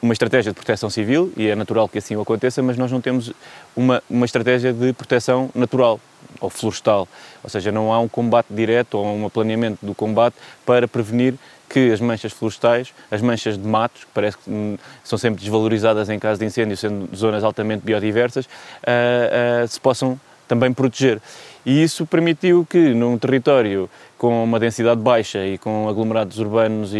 uma 0.00 0.12
estratégia 0.12 0.52
de 0.52 0.56
proteção 0.56 0.90
civil, 0.90 1.32
e 1.36 1.48
é 1.48 1.54
natural 1.54 1.88
que 1.88 1.98
assim 1.98 2.20
aconteça, 2.20 2.62
mas 2.62 2.76
nós 2.76 2.92
não 2.92 3.00
temos 3.00 3.32
uma, 3.74 4.02
uma 4.08 4.26
estratégia 4.26 4.72
de 4.72 4.92
proteção 4.92 5.50
natural 5.54 5.98
ou 6.40 6.50
florestal, 6.50 7.08
ou 7.42 7.50
seja, 7.50 7.70
não 7.72 7.92
há 7.92 7.98
um 7.98 8.08
combate 8.08 8.46
direto 8.50 8.98
ou 8.98 9.06
um 9.06 9.28
planeamento 9.30 9.84
do 9.84 9.94
combate 9.94 10.36
para 10.64 10.86
prevenir 10.86 11.34
que 11.68 11.90
as 11.90 12.00
manchas 12.00 12.32
florestais, 12.32 12.94
as 13.10 13.20
manchas 13.20 13.58
de 13.58 13.66
matos, 13.66 14.04
que 14.04 14.10
parece 14.14 14.38
que 14.38 14.50
hum, 14.50 14.76
são 15.02 15.18
sempre 15.18 15.40
desvalorizadas 15.40 16.08
em 16.08 16.18
caso 16.18 16.38
de 16.38 16.46
incêndio, 16.46 16.76
sendo 16.76 17.14
zonas 17.16 17.42
altamente 17.42 17.84
biodiversas, 17.84 18.46
uh, 18.46 19.64
uh, 19.64 19.68
se 19.68 19.80
possam 19.80 20.20
também 20.46 20.72
proteger. 20.72 21.20
E 21.66 21.82
isso 21.82 22.04
permitiu 22.04 22.66
que, 22.68 22.92
num 22.92 23.16
território 23.16 23.88
com 24.18 24.44
uma 24.44 24.60
densidade 24.60 25.00
baixa 25.00 25.44
e 25.44 25.58
com 25.58 25.88
aglomerados 25.88 26.38
urbanos 26.38 26.94
e, 26.94 26.98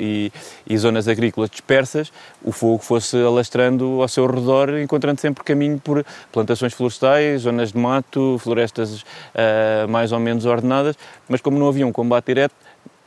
e, 0.00 0.32
e, 0.68 0.78
zonas 0.78 1.08
agrícolas 1.08 1.48
dispersas, 1.50 2.12
o 2.42 2.52
fogo 2.52 2.78
fosse 2.78 3.16
alastrando 3.16 4.02
ao 4.02 4.08
seu 4.08 4.26
redor, 4.26 4.78
encontrando 4.78 5.20
sempre 5.20 5.42
caminho 5.42 5.80
por 5.80 6.04
plantações 6.32 6.72
florestais, 6.72 7.42
zonas 7.42 7.72
de 7.72 7.78
mato, 7.78 8.36
florestas 8.38 9.02
uh, 9.02 9.88
mais 9.88 10.12
ou 10.12 10.20
menos 10.20 10.44
ordenadas, 10.44 10.96
mas 11.28 11.40
como 11.40 11.58
não 11.58 11.68
havia 11.68 11.86
um 11.86 11.92
combate 11.92 12.26
direto, 12.26 12.54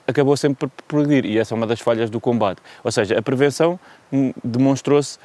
acabou 0.08 0.36
sempre 0.38 0.68
por 0.68 0.84
progredir 0.88 1.26
e 1.26 1.38
essa 1.38 1.54
é 1.54 1.56
uma 1.56 1.68
das 1.68 1.82
falhas 1.82 2.10
do 2.10 2.20
combate. 2.20 2.62
Ou 2.84 2.92
seja, 2.92 3.20
a 3.20 3.22
prevenção 3.22 3.80
hum, 4.12 4.34
demonstrou-se 4.44 5.20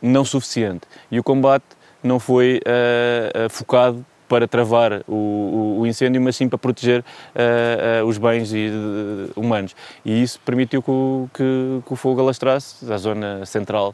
não 0.00 0.24
suficiente 0.24 0.82
e 1.10 1.18
o 1.18 1.22
combate 1.22 1.64
não 2.02 2.18
foi 2.18 2.60
uh, 2.66 3.50
focado 3.50 4.04
para 4.30 4.46
travar 4.46 5.02
o, 5.08 5.80
o, 5.80 5.86
incêndio, 5.88 6.22
mas 6.22 6.36
sim 6.36 6.48
para 6.48 6.56
proteger 6.56 7.00
uh, 7.00 8.04
uh, 8.04 8.06
os 8.06 8.16
bens 8.16 8.52
e, 8.52 8.68
uh, 8.68 9.32
humanos. 9.34 9.74
E 10.04 10.22
isso 10.22 10.38
permitiu 10.44 10.80
que 10.80 10.88
o, 10.88 11.28
que, 11.34 11.82
que 11.84 11.92
o 11.92 11.96
fogo 11.96 12.20
alastrasse 12.20 12.90
a 12.92 12.96
zona 12.96 13.44
central 13.44 13.92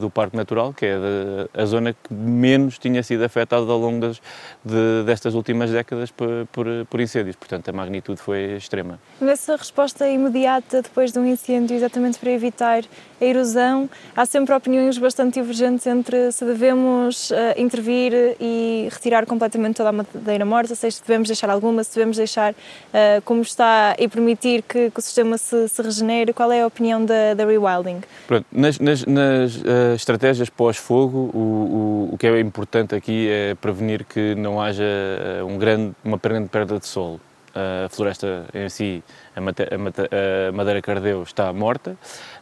do 0.00 0.10
Parque 0.10 0.36
Natural, 0.36 0.72
que 0.72 0.84
é 0.84 0.96
de, 0.98 1.62
a 1.62 1.64
zona 1.66 1.92
que 1.92 2.12
menos 2.12 2.78
tinha 2.78 3.00
sido 3.04 3.22
afetada 3.22 3.70
ao 3.70 3.78
longo 3.78 4.00
das, 4.00 4.20
de, 4.64 5.04
destas 5.06 5.34
últimas 5.34 5.70
décadas 5.70 6.10
por, 6.10 6.28
por, 6.50 6.66
por, 6.90 7.00
incêndios. 7.00 7.36
Portanto, 7.36 7.68
a 7.68 7.72
magnitude 7.72 8.20
foi 8.20 8.56
extrema. 8.56 8.98
Nessa 9.20 9.54
resposta 9.54 10.08
imediata 10.08 10.82
depois 10.82 11.12
de 11.12 11.20
um 11.20 11.26
incêndio, 11.26 11.76
exatamente 11.76 12.18
para 12.18 12.32
evitar 12.32 12.82
a 13.20 13.24
erosão, 13.24 13.88
há 14.16 14.26
sempre 14.26 14.52
opiniões 14.52 14.98
bastante 14.98 15.40
divergentes 15.40 15.86
entre 15.86 16.32
se 16.32 16.44
devemos 16.44 17.32
intervir 17.56 18.12
e 18.40 18.88
retirar 18.90 19.24
completamente 19.36 19.76
toda 19.76 19.90
a 19.90 19.92
madeira 19.92 20.44
morta, 20.44 20.74
se 20.74 20.88
devemos 21.06 21.28
deixar 21.28 21.50
alguma, 21.50 21.84
se 21.84 21.94
devemos 21.94 22.16
deixar 22.16 22.52
uh, 22.52 23.22
como 23.24 23.42
está 23.42 23.94
e 23.98 24.08
permitir 24.08 24.62
que, 24.62 24.90
que 24.90 24.98
o 24.98 25.02
sistema 25.02 25.36
se, 25.36 25.68
se, 25.68 25.82
regenere. 25.82 26.32
Qual 26.32 26.50
é 26.50 26.62
a 26.62 26.66
opinião 26.66 27.04
da, 27.04 27.34
da 27.34 27.44
Rewilding? 27.44 28.00
Pronto, 28.26 28.46
nas, 28.50 28.78
nas, 28.78 29.04
nas 29.04 29.56
uh, 29.56 29.94
estratégias 29.94 30.48
pós-fogo, 30.48 31.30
o, 31.34 31.38
o, 31.38 32.14
o, 32.14 32.18
que 32.18 32.26
é 32.26 32.40
importante 32.40 32.94
aqui 32.94 33.28
é 33.28 33.54
prevenir 33.54 34.04
que 34.04 34.34
não 34.34 34.60
haja 34.60 34.84
eh, 34.84 35.42
um 35.42 35.58
grande, 35.58 35.94
uma 36.04 36.16
grande 36.16 36.48
perda 36.48 36.78
de 36.78 36.86
solo 36.86 37.20
a 37.56 37.88
floresta 37.88 38.44
em 38.52 38.68
si, 38.68 39.02
a, 39.34 39.40
a, 39.40 40.52
madeira 40.52 40.82
cardeu 40.82 41.22
está 41.22 41.50
morta, 41.52 41.92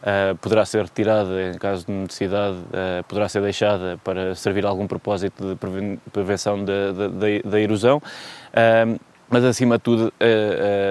uh, 0.01 0.35
poderá 0.37 0.65
ser 0.65 0.83
retirada 0.83 1.51
em 1.51 1.57
caso 1.57 1.85
de 1.85 1.93
necessidade, 1.93 2.57
uh, 2.57 3.03
poderá 3.07 3.29
ser 3.29 3.41
deixada 3.41 3.97
para 4.03 4.35
servir 4.35 4.65
a 4.65 4.69
algum 4.69 4.85
propósito 4.85 5.55
de 5.55 5.99
prevenção 6.11 6.63
da, 6.63 7.59
erosão. 7.59 7.97
Uh, 7.97 8.99
mas, 9.27 9.43
acima 9.43 9.77
de 9.77 9.83
tudo, 9.83 10.13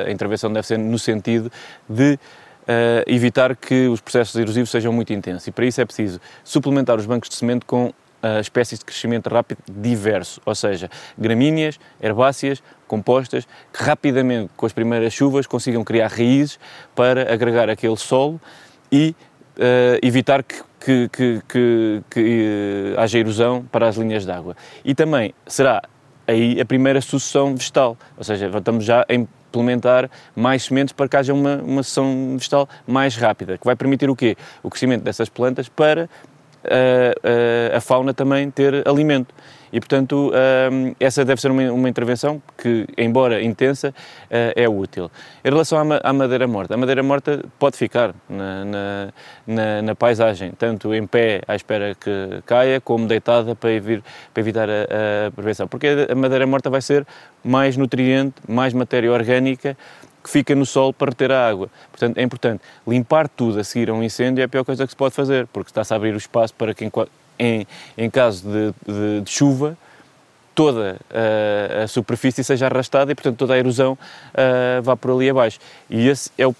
a 0.04 0.10
intervenção 0.10 0.52
deve 0.52 0.66
ser 0.66 0.76
no 0.76 0.98
sentido 0.98 1.52
de 1.88 2.18
evitar 3.06 3.54
que 3.54 3.86
os 3.86 4.00
processos 4.00 4.34
erosivos 4.34 4.70
sejam 4.70 4.92
muito 4.92 5.12
intensos. 5.12 5.46
E 5.46 5.52
para 5.52 5.64
isso 5.64 5.80
é 5.80 5.84
preciso 5.84 6.20
suplementar 6.42 6.98
os 6.98 7.06
bancos 7.06 7.28
de 7.28 7.36
cimento 7.36 7.64
com 7.64 7.92
uh, 8.24 8.40
espécies 8.40 8.78
de 8.78 8.84
crescimento 8.84 9.28
rápido 9.28 9.58
diverso, 9.70 10.40
ou 10.46 10.54
seja, 10.54 10.90
gramíneas, 11.18 11.78
herbáceas, 12.02 12.62
compostas, 12.86 13.46
que 13.72 13.82
rapidamente, 13.82 14.50
com 14.56 14.64
as 14.64 14.72
primeiras 14.72 15.12
chuvas, 15.12 15.46
consigam 15.46 15.84
criar 15.84 16.08
raízes 16.08 16.58
para 16.94 17.32
agregar 17.32 17.68
aquele 17.68 17.96
solo 17.96 18.40
e 18.90 19.14
uh, 19.58 19.98
evitar 20.02 20.42
que, 20.42 20.62
que, 20.80 21.08
que, 21.12 21.42
que, 21.48 22.02
que 22.10 22.94
uh, 22.96 23.00
haja 23.00 23.18
erosão 23.18 23.64
para 23.70 23.88
as 23.88 23.96
linhas 23.96 24.24
de 24.24 24.32
água. 24.32 24.56
E 24.84 24.94
também 24.94 25.34
será 25.46 25.82
aí 26.26 26.58
a 26.58 26.64
primeira 26.64 27.00
sucessão 27.02 27.54
vegetal, 27.54 27.98
ou 28.16 28.24
seja, 28.24 28.50
estamos 28.56 28.84
já 28.84 29.04
a 29.06 29.14
implementar 29.14 30.10
mais 30.34 30.64
sementes 30.64 30.92
para 30.92 31.06
que 31.06 31.16
haja 31.16 31.34
uma, 31.34 31.56
uma 31.56 31.82
sucessão 31.82 32.36
vegetal 32.36 32.68
mais 32.86 33.14
rápida, 33.16 33.58
que 33.58 33.64
vai 33.64 33.76
permitir 33.76 34.08
o 34.08 34.16
quê? 34.16 34.36
O 34.62 34.70
crescimento 34.70 35.02
dessas 35.02 35.28
plantas 35.28 35.68
para 35.68 36.08
a, 36.70 37.74
a, 37.74 37.78
a 37.78 37.80
fauna 37.80 38.14
também 38.14 38.50
ter 38.50 38.86
alimento. 38.86 39.34
E, 39.74 39.80
portanto, 39.80 40.30
essa 41.00 41.24
deve 41.24 41.40
ser 41.40 41.50
uma, 41.50 41.72
uma 41.72 41.88
intervenção 41.88 42.40
que, 42.56 42.86
embora 42.96 43.42
intensa, 43.42 43.92
eh, 44.30 44.52
é 44.54 44.68
útil. 44.68 45.10
Em 45.44 45.50
relação 45.50 45.76
à, 46.00 46.12
madeira 46.12 46.46
morta, 46.46 46.74
a 46.74 46.76
madeira 46.76 47.02
morta 47.02 47.44
pode 47.58 47.76
ficar 47.76 48.14
na, 48.28 48.64
na, 48.64 49.12
na, 49.44 49.82
na, 49.82 49.94
paisagem, 49.96 50.52
tanto 50.56 50.94
em 50.94 51.04
pé 51.04 51.42
à 51.48 51.56
espera 51.56 51.92
que 51.92 52.40
caia, 52.46 52.80
como 52.80 53.08
deitada 53.08 53.56
para, 53.56 53.72
evir, 53.72 54.00
para 54.32 54.40
evitar 54.40 54.70
a, 54.70 55.26
a 55.26 55.30
prevenção. 55.32 55.66
Porque 55.66 55.88
a 56.08 56.14
madeira 56.14 56.46
morta 56.46 56.70
vai 56.70 56.80
ser 56.80 57.04
mais 57.42 57.76
nutriente, 57.76 58.36
mais 58.46 58.72
matéria 58.72 59.10
orgânica 59.10 59.76
que 60.24 60.30
fica 60.30 60.54
no 60.54 60.64
solo 60.64 60.94
para 60.94 61.10
reter 61.10 61.30
a 61.30 61.46
água. 61.46 61.68
Portanto, 61.92 62.16
é 62.16 62.22
importante 62.22 62.62
limpar 62.88 63.28
tudo 63.28 63.60
a 63.60 63.64
seguir 63.64 63.90
a 63.90 63.92
um 63.92 64.02
incêndio 64.02 64.40
é 64.40 64.46
a 64.46 64.48
pior 64.48 64.64
coisa 64.64 64.86
que 64.86 64.90
se 64.90 64.96
pode 64.96 65.14
fazer, 65.14 65.46
porque 65.48 65.70
está-se 65.70 65.92
a 65.92 65.96
abrir 65.96 66.14
o 66.14 66.16
espaço 66.16 66.54
para 66.54 66.72
que 66.72 66.90
em, 67.38 67.66
em 67.98 68.10
caso 68.10 68.48
de, 68.48 68.74
de, 68.90 69.20
de 69.20 69.30
chuva, 69.30 69.76
toda 70.54 70.96
a, 71.10 71.82
a, 71.82 71.88
superfície 71.88 72.42
seja 72.42 72.66
arrastada 72.66 73.12
e, 73.12 73.14
portanto, 73.14 73.36
toda 73.36 73.54
a 73.54 73.58
erosão 73.58 73.92
uh, 73.92 74.82
vá 74.82 74.96
por 74.96 75.10
ali 75.10 75.28
abaixo. 75.28 75.58
E 75.90 76.08
esse 76.08 76.30
é, 76.38 76.46
o, 76.46 76.54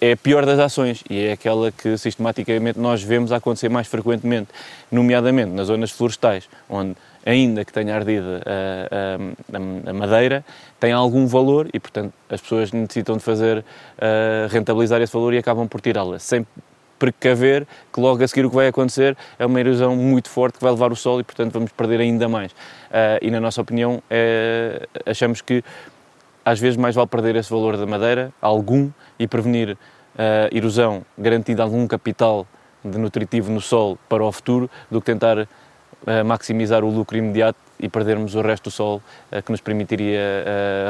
é 0.00 0.12
a 0.12 0.16
pior 0.16 0.46
das 0.46 0.58
ações 0.58 1.02
e 1.08 1.18
é 1.18 1.32
aquela 1.32 1.72
que 1.72 1.96
sistematicamente 1.96 2.78
nós 2.78 3.02
vemos 3.02 3.32
acontecer 3.32 3.68
mais 3.68 3.88
frequentemente, 3.88 4.50
nomeadamente 4.92 5.50
nas 5.50 5.66
zonas 5.66 5.90
florestais, 5.90 6.48
onde 6.68 6.94
ainda 7.24 7.64
que 7.64 7.72
tenha 7.72 7.94
ardido 7.94 8.40
a, 8.44 9.56
a, 9.56 9.90
a, 9.90 9.92
madeira, 9.92 10.44
tem 10.78 10.92
algum 10.92 11.26
valor 11.26 11.68
e, 11.72 11.80
portanto, 11.80 12.12
as 12.28 12.40
pessoas 12.40 12.72
necessitam 12.72 13.16
de 13.16 13.22
fazer, 13.22 13.58
uh, 13.58 14.48
rentabilizar 14.50 15.00
esse 15.00 15.12
valor 15.12 15.32
e 15.34 15.38
acabam 15.38 15.66
por 15.66 15.80
tirá-la, 15.80 16.18
sem 16.18 16.46
precaver 16.98 17.66
que 17.92 18.00
logo 18.00 18.22
a 18.22 18.28
seguir 18.28 18.46
o 18.46 18.50
que 18.50 18.56
vai 18.56 18.68
acontecer 18.68 19.16
é 19.38 19.44
uma 19.44 19.58
erosão 19.58 19.96
muito 19.96 20.28
forte 20.30 20.58
que 20.58 20.64
vai 20.64 20.72
levar 20.72 20.92
o 20.92 20.96
solo 20.96 21.20
e, 21.20 21.24
portanto, 21.24 21.52
vamos 21.52 21.72
perder 21.72 22.00
ainda 22.00 22.28
mais. 22.28 22.52
Uh, 22.52 23.18
e, 23.20 23.30
na 23.30 23.40
nossa 23.40 23.60
opinião, 23.60 24.02
é, 24.08 24.86
achamos 25.06 25.40
que 25.40 25.62
às 26.44 26.60
vezes 26.60 26.76
mais 26.76 26.94
vale 26.94 27.08
perder 27.08 27.36
esse 27.36 27.50
valor 27.50 27.76
da 27.76 27.86
madeira, 27.86 28.32
algum, 28.40 28.90
e 29.18 29.26
prevenir 29.26 29.70
uh, 29.72 29.76
erosão, 30.52 31.04
garantindo 31.18 31.62
algum 31.62 31.86
capital 31.86 32.46
de 32.84 32.98
nutritivo 32.98 33.50
no 33.50 33.60
solo 33.60 33.98
para 34.08 34.22
o 34.22 34.30
futuro, 34.30 34.70
do 34.90 35.00
que 35.00 35.06
tentar 35.06 35.48
maximizar 36.24 36.84
o 36.84 36.90
lucro 36.90 37.16
imediato 37.16 37.58
e 37.80 37.88
perdermos 37.88 38.34
o 38.34 38.40
resto 38.40 38.64
do 38.64 38.70
solo 38.70 39.02
que 39.44 39.50
nos 39.50 39.60
permitiria 39.60 40.20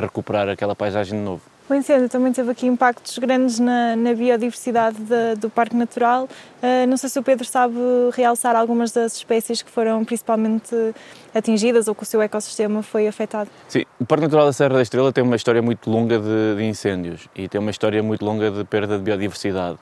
recuperar 0.00 0.48
aquela 0.48 0.74
paisagem 0.74 1.18
de 1.18 1.24
novo. 1.24 1.42
O 1.68 1.72
incêndio 1.72 2.10
também 2.10 2.30
teve 2.30 2.50
aqui 2.50 2.66
impactos 2.66 3.16
grandes 3.16 3.58
na, 3.58 3.96
na 3.96 4.12
biodiversidade 4.12 4.98
de, 4.98 5.34
do 5.36 5.48
Parque 5.48 5.74
Natural. 5.74 6.24
Uh, 6.24 6.86
não 6.86 6.98
sei 6.98 7.08
se 7.08 7.18
o 7.18 7.22
Pedro 7.22 7.46
sabe 7.46 7.74
realçar 8.12 8.54
algumas 8.54 8.92
das 8.92 9.16
espécies 9.16 9.62
que 9.62 9.70
foram 9.70 10.04
principalmente 10.04 10.74
atingidas 11.34 11.88
ou 11.88 11.94
que 11.94 12.02
o 12.02 12.06
seu 12.06 12.20
ecossistema 12.20 12.82
foi 12.82 13.08
afetado. 13.08 13.48
Sim, 13.66 13.84
o 13.98 14.04
Parque 14.04 14.24
Natural 14.24 14.44
da 14.44 14.52
Serra 14.52 14.74
da 14.74 14.82
Estrela 14.82 15.10
tem 15.10 15.24
uma 15.24 15.36
história 15.36 15.62
muito 15.62 15.88
longa 15.88 16.18
de, 16.18 16.56
de 16.56 16.64
incêndios 16.64 17.28
e 17.34 17.48
tem 17.48 17.58
uma 17.58 17.70
história 17.70 18.02
muito 18.02 18.22
longa 18.22 18.50
de 18.50 18.62
perda 18.64 18.98
de 18.98 19.02
biodiversidade. 19.02 19.78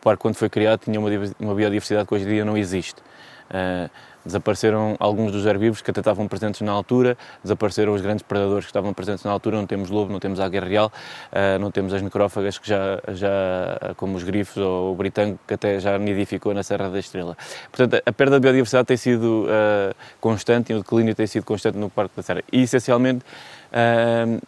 O 0.00 0.02
parque, 0.02 0.22
quando 0.22 0.36
foi 0.36 0.48
criado, 0.48 0.80
tinha 0.84 0.98
uma, 0.98 1.10
uma 1.38 1.54
biodiversidade 1.54 2.08
que 2.08 2.14
hoje 2.14 2.24
em 2.24 2.28
dia 2.28 2.46
não 2.46 2.56
existe. 2.56 3.02
Uh, 3.50 3.90
Desapareceram 4.26 4.96
alguns 4.98 5.30
dos 5.30 5.46
herbívoros 5.46 5.80
que 5.80 5.90
até 5.90 6.00
estavam 6.00 6.26
presentes 6.26 6.60
na 6.60 6.72
altura, 6.72 7.16
desapareceram 7.42 7.94
os 7.94 8.00
grandes 8.02 8.24
predadores 8.24 8.64
que 8.64 8.70
estavam 8.70 8.92
presentes 8.92 9.24
na 9.24 9.30
altura, 9.30 9.56
não 9.56 9.66
temos 9.66 9.88
lobo, 9.88 10.12
não 10.12 10.18
temos 10.18 10.40
águia 10.40 10.60
real, 10.60 10.92
uh, 11.32 11.58
não 11.60 11.70
temos 11.70 11.94
as 11.94 12.02
necrófagas 12.02 12.58
que 12.58 12.68
já, 12.68 13.00
já, 13.08 13.94
como 13.96 14.16
os 14.16 14.24
grifos 14.24 14.56
ou 14.56 14.92
o 14.92 14.94
britânico, 14.96 15.38
que 15.46 15.54
até 15.54 15.78
já 15.78 15.96
nidificou 15.96 16.52
na 16.52 16.62
Serra 16.62 16.90
da 16.90 16.98
Estrela. 16.98 17.36
Portanto, 17.70 18.02
a 18.04 18.12
perda 18.12 18.36
de 18.36 18.42
biodiversidade 18.42 18.86
tem 18.86 18.96
sido 18.96 19.46
uh, 19.46 19.94
constante 20.20 20.72
e 20.72 20.74
o 20.74 20.80
declínio 20.80 21.14
tem 21.14 21.26
sido 21.26 21.44
constante 21.44 21.78
no 21.78 21.88
Parque 21.88 22.16
da 22.16 22.22
Serra. 22.22 22.42
E, 22.52 22.62
essencialmente, 22.62 23.24
uh, 23.70 24.42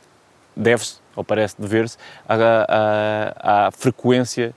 deve-se, 0.57 0.97
ou 1.15 1.23
parece 1.23 1.55
dever-se, 1.57 1.97
à, 2.29 2.35
à, 2.35 3.67
à 3.67 3.71
frequência 3.71 4.53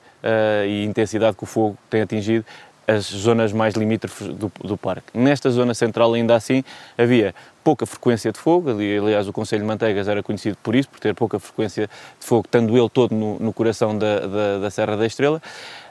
e 0.67 0.85
intensidade 0.85 1.35
que 1.35 1.43
o 1.43 1.47
fogo 1.47 1.75
tem 1.89 2.01
atingido 2.01 2.45
as 2.87 3.05
zonas 3.05 3.53
mais 3.53 3.75
limítrofes 3.75 4.27
do, 4.27 4.51
do, 4.63 4.77
parque. 4.77 5.17
Nesta 5.17 5.49
zona 5.49 5.73
central, 5.73 6.13
ainda 6.13 6.35
assim, 6.35 6.63
havia 6.97 7.33
pouca 7.63 7.85
frequência 7.85 8.31
de 8.31 8.39
fogo, 8.39 8.71
ali, 8.71 8.97
aliás 8.97 9.27
o 9.27 9.33
Conselho 9.33 9.61
de 9.61 9.67
Manteigas 9.67 10.07
era 10.07 10.23
conhecido 10.23 10.57
por 10.63 10.75
isso, 10.75 10.89
por 10.89 10.99
ter 10.99 11.13
pouca 11.13 11.39
frequência 11.39 11.87
de 12.19 12.25
fogo, 12.25 12.43
estando 12.45 12.75
ele 12.75 12.89
todo 12.89 13.13
no, 13.13 13.37
no 13.39 13.53
coração 13.53 13.97
da, 13.97 14.19
da, 14.21 14.57
da, 14.59 14.71
Serra 14.71 14.97
da 14.97 15.05
Estrela, 15.05 15.41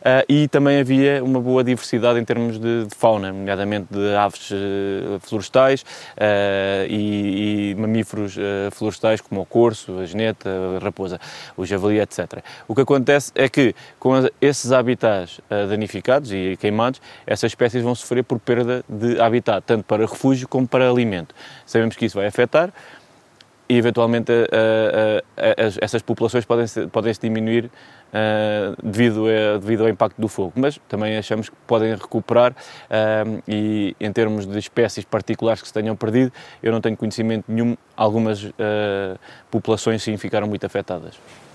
uh, 0.00 0.24
e 0.28 0.48
também 0.48 0.80
havia 0.80 1.22
uma 1.22 1.40
boa 1.40 1.64
diversidade 1.64 2.18
em 2.18 2.24
termos 2.24 2.58
de, 2.58 2.86
de 2.86 2.94
fauna, 2.94 3.32
nomeadamente 3.32 3.86
de 3.90 4.14
aves 4.14 4.50
uh, 4.50 5.20
florestais 5.20 5.82
uh, 5.82 6.86
e, 6.88 7.70
e, 7.70 7.74
mamíferos 7.76 8.36
florestais 8.72 9.20
como 9.20 9.40
o 9.40 9.46
corso, 9.46 9.98
a 9.98 10.06
geneta, 10.06 10.50
a 10.76 10.84
raposa, 10.84 11.20
o 11.56 11.64
javali, 11.64 12.00
etc. 12.00 12.42
O 12.66 12.74
que 12.74 12.80
acontece 12.80 13.32
é 13.34 13.48
que 13.48 13.74
com 13.98 14.12
esses 14.40 14.72
habitats 14.72 15.40
danificados 15.48 16.32
e 16.32 16.56
queimados, 16.60 17.00
essas 17.26 17.50
espécies 17.50 17.82
vão 17.82 17.94
sofrer 17.94 18.24
por 18.24 18.38
perda 18.38 18.84
de 18.88 19.20
habitat, 19.20 19.62
tanto 19.66 19.84
para 19.84 20.06
refúgio 20.06 20.48
como 20.48 20.66
para 20.66 20.88
alimento 20.90 21.34
sabemos 21.70 21.96
que 21.96 22.06
isso 22.06 22.16
vai 22.16 22.26
afetar 22.26 22.72
e 23.70 23.76
eventualmente 23.78 24.33
essas 25.78 26.02
populações 26.02 26.44
podem 26.44 26.66
-se, 26.66 26.88
podem 26.88 27.14
-se 27.14 27.20
diminuir 27.20 27.70
uh, 28.11 28.76
devido, 28.83 29.26
a, 29.26 29.59
devido 29.59 29.85
ao 29.85 29.88
impacto 29.88 30.20
do 30.20 30.26
fogo, 30.26 30.52
mas 30.56 30.78
também 30.88 31.16
achamos 31.16 31.48
que 31.48 31.56
podem 31.68 31.94
recuperar 31.94 32.50
uh, 32.52 33.42
e 33.46 33.94
em 34.00 34.12
termos 34.12 34.44
de 34.44 34.59
espécies 34.59 35.04
particulares 35.04 35.62
que 35.62 35.68
se 35.68 35.74
tenham 35.74 35.94
perdido, 35.94 36.33
eu 36.61 36.72
não 36.72 36.80
tenho 36.80 36.96
conhecimento 36.96 37.44
nenhum, 37.46 37.76
algumas 37.96 38.42
uh, 38.42 38.52
populações 39.50 40.02
sim 40.02 40.16
ficaram 40.16 40.48
muito 40.48 40.66
afetadas. 40.66 41.14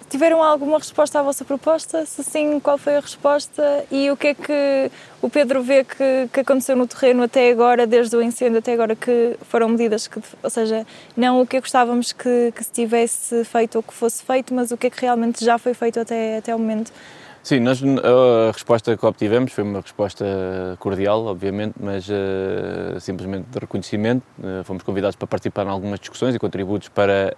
Tiveram 0.10 0.44
alguma 0.44 0.78
resposta 0.78 1.20
à 1.20 1.24
vossa 1.24 1.44
proposta? 1.44 2.06
Se 2.06 2.24
sim, 2.24 2.60
qual 2.60 2.78
foi 2.78 2.96
a 2.96 3.00
resposta 3.00 3.86
e 3.90 4.10
o 4.12 4.16
que 4.16 4.28
é 4.28 4.34
que 4.36 4.92
o 5.22 5.30
Pedro 5.30 5.64
vê 5.64 5.84
que, 5.84 6.30
que 6.32 6.40
aconteceu 6.42 6.76
no 6.76 6.86
terreno 6.86 7.24
até 7.24 7.50
agora, 7.50 7.88
desde 7.88 8.16
o 8.16 8.22
incêndio 8.22 8.60
até 8.60 8.74
agora, 8.74 8.96
que 8.96 9.36
foram 9.50 9.70
medidas 9.70 10.08
que, 10.08 10.22
ou 10.44 10.50
seja, 10.50 10.86
não 11.18 11.42
o 11.42 11.48
que 11.48 11.60
gostávamos 11.60 12.14
que, 12.14 12.54
que 12.56 12.64
se 12.64 12.72
tivesse 12.72 13.44
feito 13.46 13.78
ou 13.78 13.84
que 13.84 13.94
fosse 13.94 14.24
feito, 14.24 14.54
mas 14.54 14.72
o 14.72 14.78
que 14.78 14.88
é 14.88 14.90
que 14.92 15.02
realmente 15.02 15.44
já 15.44 15.58
foi 15.58 15.74
feito 15.74 16.00
até, 16.00 16.38
até 16.38 16.56
o 16.56 16.60
momento? 16.60 16.92
Sim, 17.46 17.60
nós, 17.60 17.80
a 17.80 18.52
resposta 18.52 18.98
que 18.98 19.06
obtivemos 19.06 19.54
foi 19.54 19.64
uma 19.64 19.80
resposta 19.80 20.26
cordial, 20.80 21.28
obviamente, 21.28 21.76
mas 21.80 22.10
uh, 22.10 23.00
simplesmente 23.00 23.46
de 23.52 23.60
reconhecimento. 23.60 24.24
Uh, 24.40 24.64
fomos 24.64 24.82
convidados 24.82 25.16
para 25.16 25.28
participar 25.28 25.68
em 25.68 25.70
algumas 25.70 26.00
discussões 26.00 26.34
e 26.34 26.40
contributos 26.40 26.90
para 26.90 27.36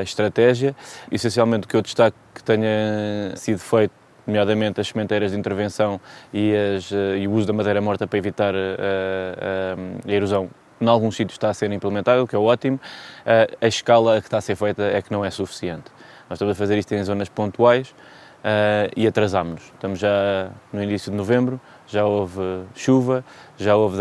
a 0.00 0.02
estratégia. 0.02 0.74
Essencialmente, 1.12 1.66
o 1.66 1.68
que 1.68 1.76
eu 1.76 1.82
destaco 1.82 2.16
que 2.34 2.42
tenha 2.42 3.36
sido 3.36 3.58
feito 3.58 3.92
nomeadamente 4.26 4.80
as 4.80 4.88
sementeiras 4.88 5.32
de 5.32 5.38
intervenção 5.38 6.00
e, 6.32 6.54
as, 6.56 6.90
e 6.90 7.28
o 7.28 7.32
uso 7.32 7.46
da 7.46 7.52
madeira 7.52 7.82
morta 7.82 8.06
para 8.06 8.18
evitar 8.18 8.54
a 8.54 10.10
erosão 10.10 10.48
em 10.80 10.88
alguns 10.88 11.16
sítios 11.16 11.34
está 11.34 11.50
a 11.50 11.54
ser 11.54 11.70
implementado, 11.70 12.22
o 12.22 12.26
que 12.26 12.34
é 12.34 12.38
ótimo. 12.38 12.80
a 13.60 13.66
escala 13.66 14.22
que 14.22 14.26
está 14.26 14.38
a 14.38 14.40
ser 14.40 14.56
feita 14.56 14.82
é 14.84 15.02
que 15.02 15.12
não 15.12 15.22
é 15.22 15.30
suficiente. 15.30 15.92
Nós 16.30 16.36
estamos 16.36 16.52
a 16.52 16.54
fazer 16.54 16.78
isto 16.78 16.94
em 16.94 17.04
zonas 17.04 17.28
pontuais, 17.28 17.94
uh, 18.44 18.92
e 18.94 19.06
atrasámos-nos. 19.06 19.64
Estamos 19.64 19.98
já 19.98 20.50
no 20.72 20.82
início 20.82 21.10
de 21.10 21.16
novembro, 21.16 21.60
já 21.86 22.04
houve 22.04 22.40
chuva, 22.74 23.24
já 23.56 23.74
houve 23.74 23.98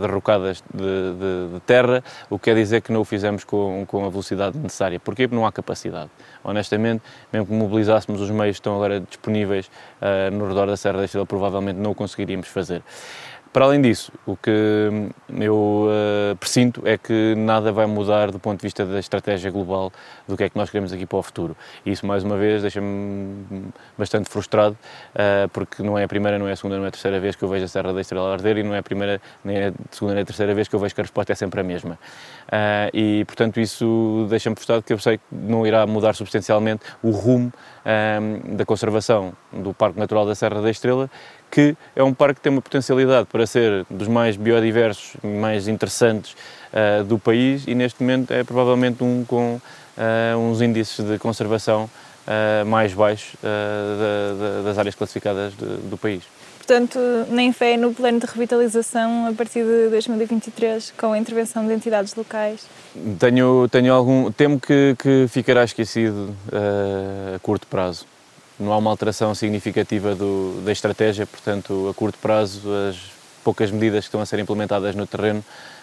derrocadas 0.00 0.62
de, 0.72 0.82
de, 0.82 1.54
de, 1.54 1.60
terra, 1.60 2.04
o 2.28 2.38
que 2.38 2.44
quer 2.44 2.54
dizer 2.54 2.82
que 2.82 2.92
não 2.92 3.00
o 3.00 3.04
fizemos 3.04 3.44
com, 3.44 3.84
com 3.86 4.04
a 4.04 4.08
velocidade 4.08 4.58
necessária. 4.58 5.00
Porquê? 5.00 5.26
Porque 5.26 5.36
não 5.36 5.46
há 5.46 5.52
capacidade. 5.52 6.10
Honestamente, 6.44 7.02
mesmo 7.32 7.46
que 7.46 7.52
mobilizássemos 7.52 8.20
os 8.20 8.30
meios 8.30 8.56
que 8.56 8.60
estão 8.60 8.76
agora 8.76 9.00
disponíveis 9.00 9.70
uh, 10.00 10.30
no 10.34 10.46
redor 10.46 10.66
da 10.66 10.76
Serra 10.76 10.98
da 10.98 11.04
Estrela, 11.04 11.26
provavelmente 11.26 11.76
não 11.76 11.92
o 11.92 11.94
conseguiríamos 11.94 12.48
fazer. 12.48 12.82
Para 13.52 13.64
além 13.64 13.82
disso, 13.82 14.12
o 14.24 14.36
que 14.36 15.10
eu 15.40 15.88
uh, 15.88 16.36
presinto 16.36 16.86
é 16.86 16.96
que 16.96 17.34
nada 17.36 17.72
vai 17.72 17.84
mudar 17.84 18.30
do 18.30 18.38
ponto 18.38 18.60
de 18.60 18.62
vista 18.62 18.86
da 18.86 19.00
estratégia 19.00 19.50
global 19.50 19.92
do 20.28 20.36
que 20.36 20.44
é 20.44 20.48
que 20.48 20.56
nós 20.56 20.70
queremos 20.70 20.92
aqui 20.92 21.04
para 21.04 21.18
o 21.18 21.22
futuro. 21.22 21.56
E 21.84 21.90
isso, 21.90 22.06
mais 22.06 22.22
uma 22.22 22.36
vez, 22.36 22.62
deixa-me 22.62 23.72
bastante 23.98 24.30
frustrado, 24.30 24.78
uh, 25.16 25.48
porque 25.48 25.82
não 25.82 25.98
é 25.98 26.04
a 26.04 26.08
primeira, 26.08 26.38
não 26.38 26.46
é 26.46 26.52
a 26.52 26.56
segunda, 26.56 26.78
não 26.78 26.84
é 26.84 26.88
a 26.88 26.90
terceira 26.92 27.18
vez 27.18 27.34
que 27.34 27.42
eu 27.42 27.48
vejo 27.48 27.64
a 27.64 27.68
Serra 27.68 27.92
da 27.92 28.00
Estrela 28.00 28.32
arder 28.32 28.58
e 28.58 28.62
não 28.62 28.72
é 28.72 28.78
a 28.78 28.82
primeira, 28.84 29.20
nem 29.44 29.64
a 29.64 29.72
segunda, 29.90 30.14
nem 30.14 30.22
a 30.22 30.26
terceira 30.26 30.54
vez 30.54 30.68
que 30.68 30.76
eu 30.76 30.78
vejo 30.78 30.94
que 30.94 31.00
a 31.00 31.04
resposta 31.04 31.32
é 31.32 31.34
sempre 31.34 31.60
a 31.60 31.64
mesma. 31.64 31.98
Uh, 32.46 32.94
e, 32.94 33.24
portanto, 33.24 33.58
isso 33.58 34.28
deixa-me 34.30 34.54
frustrado, 34.54 34.82
porque 34.82 34.92
eu 34.92 34.98
sei 35.00 35.18
que 35.18 35.24
não 35.32 35.66
irá 35.66 35.84
mudar 35.88 36.14
substancialmente 36.14 36.84
o 37.02 37.10
rumo 37.10 37.52
da 38.54 38.64
conservação 38.64 39.32
do 39.50 39.72
Parque 39.72 39.98
Natural 39.98 40.26
da 40.26 40.34
Serra 40.34 40.60
da 40.60 40.70
Estrela, 40.70 41.10
que 41.50 41.76
é 41.96 42.02
um 42.02 42.14
parque 42.14 42.36
que 42.36 42.40
tem 42.42 42.52
uma 42.52 42.62
potencialidade 42.62 43.26
para 43.26 43.46
ser 43.46 43.84
dos 43.90 44.08
mais 44.08 44.36
biodiversos, 44.36 45.12
mais 45.22 45.68
interessantes 45.68 46.36
uh, 46.72 47.04
do 47.04 47.18
país 47.18 47.64
e 47.66 47.74
neste 47.74 48.02
momento 48.02 48.32
é 48.32 48.44
provavelmente 48.44 49.02
um 49.02 49.24
com 49.24 49.56
uh, 49.56 50.38
uns 50.38 50.60
índices 50.62 51.04
de 51.04 51.18
conservação 51.18 51.90
uh, 52.26 52.64
mais 52.66 52.94
baixos 52.94 53.34
das 54.64 54.78
áreas 54.78 54.94
classificadas 54.94 55.52
de, 55.56 55.66
do 55.88 55.96
país. 55.96 56.22
Portanto, 56.58 56.98
nem 57.30 57.52
fé 57.52 57.76
no 57.76 57.92
plano 57.92 58.20
de 58.20 58.26
revitalização 58.26 59.26
a 59.26 59.32
partir 59.32 59.64
de 59.64 59.88
2023 59.88 60.92
com 60.96 61.12
a 61.12 61.18
intervenção 61.18 61.66
de 61.66 61.72
entidades 61.72 62.14
locais? 62.14 62.64
Tenho, 63.18 63.66
tenho 63.68 63.92
algum. 63.92 64.30
Temo 64.30 64.60
que, 64.60 64.94
que 64.96 65.26
ficará 65.28 65.64
esquecido 65.64 66.32
a 66.52 67.38
curto 67.40 67.66
prazo 67.66 68.06
não 68.60 68.72
há 68.72 68.76
uma 68.76 68.90
alteração 68.90 69.34
significativa 69.34 70.14
do, 70.14 70.60
da 70.64 70.70
estratégia, 70.70 71.26
portanto, 71.26 71.88
a 71.88 71.94
curto 71.94 72.18
prazo, 72.18 72.60
as 72.88 72.96
poucas 73.42 73.70
medidas 73.70 74.04
que 74.04 74.08
estão 74.08 74.20
a 74.20 74.26
ser 74.26 74.38
implementadas 74.38 74.94
no 74.94 75.06
terreno 75.06 75.42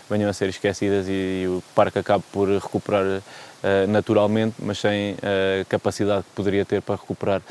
venham 0.09 0.29
a 0.29 0.33
ser 0.33 0.47
esquecidas 0.47 1.07
e, 1.09 1.43
e 1.43 1.47
o 1.47 1.61
parque 1.75 1.99
acabe 1.99 2.23
por 2.31 2.47
recuperar 2.47 3.03
uh, 3.03 3.21
naturalmente, 3.87 4.55
mas 4.59 4.77
sem 4.77 5.15
a 5.15 5.65
capacidade 5.65 6.23
que 6.23 6.29
poderia 6.35 6.63
ter 6.63 6.81
para 6.81 6.95
recuperar 6.95 7.41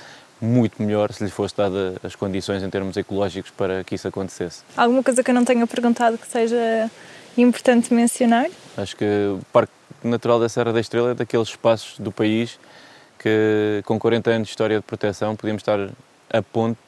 muito 0.40 0.82
melhor 0.82 1.12
se 1.12 1.24
lhe 1.24 1.30
fosse 1.30 1.56
dada 1.56 1.96
as 2.02 2.14
condições 2.14 2.62
em 2.62 2.70
termos 2.70 2.96
ecológicos 2.96 3.50
para 3.50 3.82
que 3.84 3.94
isso 3.94 4.06
acontecesse. 4.06 4.62
Alguma 4.76 5.02
coisa 5.02 5.22
que 5.22 5.30
eu 5.30 5.34
não 5.34 5.44
tenha 5.44 5.66
perguntado 5.66 6.18
que 6.18 6.26
seja 6.26 6.90
importante 7.36 7.92
mencionar? 7.92 8.46
Acho 8.76 8.96
que 8.96 9.04
o 9.04 9.40
Parque 9.52 9.72
Natural 10.04 10.38
da 10.38 10.48
Serra 10.48 10.72
da 10.72 10.80
Estrela 10.80 11.10
é 11.10 11.14
daqueles 11.14 11.48
espaços 11.48 11.98
do 11.98 12.12
país 12.12 12.58
que 13.18 13.82
com 13.84 13.98
40 13.98 14.30
anos 14.30 14.48
de 14.48 14.52
história 14.52 14.76
de 14.76 14.82
proteção 14.82 15.36
podíamos 15.36 15.60
estar 15.60 15.88
a 16.30 16.42
ponto 16.42 16.78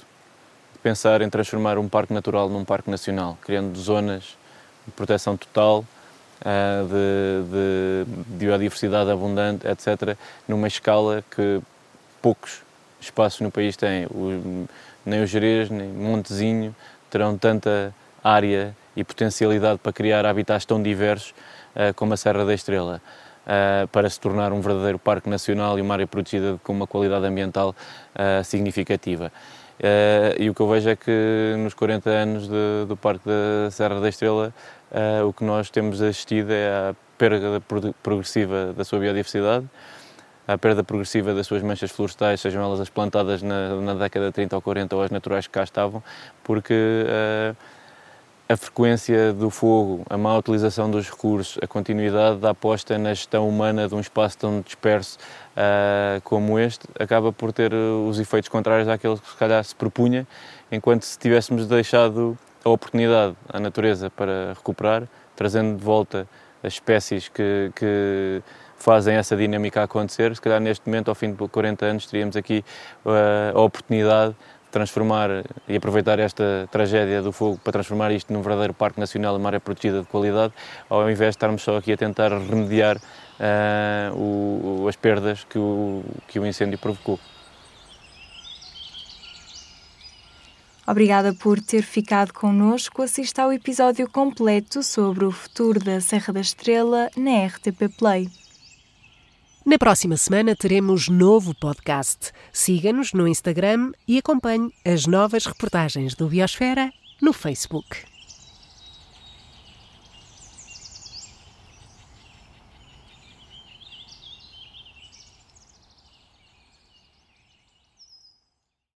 de 0.72 0.78
pensar 0.80 1.22
em 1.22 1.30
transformar 1.30 1.78
um 1.78 1.88
parque 1.88 2.12
natural 2.12 2.48
num 2.48 2.64
parque 2.64 2.90
nacional, 2.90 3.38
criando 3.42 3.78
zonas 3.78 4.36
de 4.86 4.92
proteção 4.92 5.36
total, 5.36 5.84
eh, 6.44 6.82
de, 6.84 8.04
de 8.06 8.36
biodiversidade 8.36 9.10
abundante, 9.10 9.66
etc., 9.66 10.16
numa 10.46 10.68
escala 10.68 11.24
que 11.30 11.60
poucos 12.22 12.62
espaços 13.00 13.40
no 13.40 13.50
país 13.50 13.76
têm. 13.76 14.06
nem 15.04 15.22
o 15.22 15.26
Jerez, 15.26 15.70
nem 15.70 15.88
Montezinho 15.88 16.74
terão 17.10 17.36
tanta 17.36 17.94
área 18.22 18.76
e 18.94 19.02
potencialidade 19.02 19.78
para 19.78 19.92
criar 19.92 20.26
habitats 20.26 20.64
tão 20.64 20.82
diversos 20.82 21.34
eh, 21.74 21.92
como 21.92 22.14
a 22.14 22.16
Serra 22.16 22.44
da 22.44 22.54
Estrela 22.54 23.00
uh, 23.48 23.88
para 23.88 24.08
se 24.10 24.20
tornar 24.20 24.52
um 24.52 24.60
verdadeiro 24.60 24.98
parque 24.98 25.28
nacional 25.28 25.78
e 25.78 25.82
uma 25.82 25.94
área 25.94 26.06
protegida 26.06 26.60
com 26.62 26.72
uma 26.72 26.86
qualidade 26.86 27.24
ambiental 27.26 27.74
uh, 28.14 28.44
significativa. 28.44 29.32
Uh, 29.78 30.34
e 30.38 30.50
o 30.50 30.54
que 30.54 30.60
eu 30.60 30.68
vejo 30.68 30.90
é 30.90 30.96
que 30.96 31.54
nos 31.58 31.72
40 31.72 32.10
anos 32.10 32.48
de, 32.48 32.84
do 32.86 32.96
Parque 32.96 33.24
da 33.26 33.70
Serra 33.70 34.00
da 34.00 34.08
Estrela, 34.08 34.52
o 35.26 35.32
que 35.34 35.44
nós 35.44 35.70
temos 35.70 36.00
assistido 36.00 36.50
é 36.50 36.68
a 36.70 36.94
perda 37.18 37.60
progressiva 38.02 38.72
da 38.72 38.84
sua 38.84 38.98
biodiversidade, 38.98 39.68
a 40.46 40.56
perda 40.56 40.82
progressiva 40.82 41.34
das 41.34 41.46
suas 41.46 41.62
manchas 41.62 41.90
florestais, 41.90 42.40
sejam 42.40 42.62
elas 42.64 42.80
as 42.80 42.88
plantadas 42.88 43.42
na, 43.42 43.76
na 43.82 43.94
década 43.94 44.28
de 44.28 44.32
30 44.32 44.56
ou 44.56 44.62
40 44.62 44.96
ou 44.96 45.02
as 45.02 45.10
naturais 45.10 45.46
que 45.46 45.52
cá 45.52 45.62
estavam, 45.62 46.02
porque 46.42 46.74
a 48.48 48.56
frequência 48.56 49.32
do 49.34 49.50
fogo, 49.50 50.06
a 50.08 50.16
má 50.16 50.34
utilização 50.38 50.90
dos 50.90 51.10
recursos, 51.10 51.58
a 51.62 51.66
continuidade 51.66 52.38
da 52.38 52.50
aposta 52.50 52.96
na 52.96 53.12
gestão 53.12 53.46
humana 53.46 53.86
de 53.86 53.94
um 53.94 54.00
espaço 54.00 54.38
tão 54.38 54.62
disperso 54.62 55.18
uh, 55.52 56.18
como 56.22 56.58
este, 56.58 56.88
acaba 56.98 57.30
por 57.30 57.52
ter 57.52 57.74
os 57.74 58.18
efeitos 58.18 58.48
contrários 58.48 58.88
àqueles 58.88 59.20
que 59.20 59.28
se 59.28 59.36
calhar 59.36 59.62
se 59.62 59.74
propunha, 59.74 60.26
enquanto 60.72 61.02
se 61.02 61.18
tivéssemos 61.18 61.66
deixado 61.66 62.38
a 62.64 62.70
oportunidade 62.70 63.36
à 63.50 63.60
natureza 63.60 64.08
para 64.08 64.54
recuperar, 64.54 65.02
trazendo 65.36 65.76
de 65.76 65.84
volta 65.84 66.26
as 66.62 66.72
espécies 66.72 67.28
que, 67.28 67.70
que 67.76 68.42
fazem 68.78 69.16
essa 69.16 69.36
dinâmica 69.36 69.82
acontecer, 69.82 70.34
se 70.34 70.40
calhar 70.40 70.58
neste 70.58 70.86
momento, 70.86 71.10
ao 71.10 71.14
fim 71.14 71.32
de 71.32 71.48
40 71.48 71.84
anos, 71.84 72.06
teríamos 72.06 72.34
aqui 72.34 72.64
uh, 73.04 73.58
a 73.58 73.60
oportunidade 73.60 74.34
transformar 74.70 75.44
e 75.66 75.76
aproveitar 75.76 76.18
esta 76.18 76.68
tragédia 76.70 77.22
do 77.22 77.32
fogo 77.32 77.58
para 77.62 77.72
transformar 77.72 78.12
isto 78.12 78.32
num 78.32 78.42
verdadeiro 78.42 78.74
parque 78.74 79.00
nacional, 79.00 79.36
uma 79.36 79.48
área 79.48 79.60
protegida 79.60 80.00
de 80.00 80.06
qualidade, 80.06 80.52
ao 80.88 81.02
invés 81.10 81.30
de 81.30 81.36
estarmos 81.36 81.62
só 81.62 81.76
aqui 81.76 81.92
a 81.92 81.96
tentar 81.96 82.30
remediar 82.30 82.96
uh, 82.96 84.16
o, 84.16 84.86
as 84.88 84.96
perdas 84.96 85.44
que 85.44 85.58
o, 85.58 86.02
que 86.26 86.38
o 86.38 86.46
incêndio 86.46 86.78
provocou. 86.78 87.18
Obrigada 90.86 91.34
por 91.34 91.60
ter 91.60 91.82
ficado 91.82 92.32
connosco. 92.32 93.02
Assista 93.02 93.42
ao 93.42 93.52
episódio 93.52 94.08
completo 94.08 94.82
sobre 94.82 95.26
o 95.26 95.30
futuro 95.30 95.78
da 95.78 96.00
Serra 96.00 96.32
da 96.32 96.40
Estrela 96.40 97.10
na 97.14 97.44
RTP 97.46 97.94
Play. 97.98 98.30
Na 99.68 99.76
próxima 99.76 100.16
semana 100.16 100.56
teremos 100.56 101.10
novo 101.10 101.54
podcast. 101.54 102.32
Siga-nos 102.50 103.12
no 103.12 103.28
Instagram 103.28 103.92
e 104.08 104.16
acompanhe 104.16 104.72
as 104.82 105.04
novas 105.04 105.44
reportagens 105.44 106.14
do 106.14 106.26
Biosfera 106.26 106.90
no 107.20 107.34
Facebook. 107.34 107.98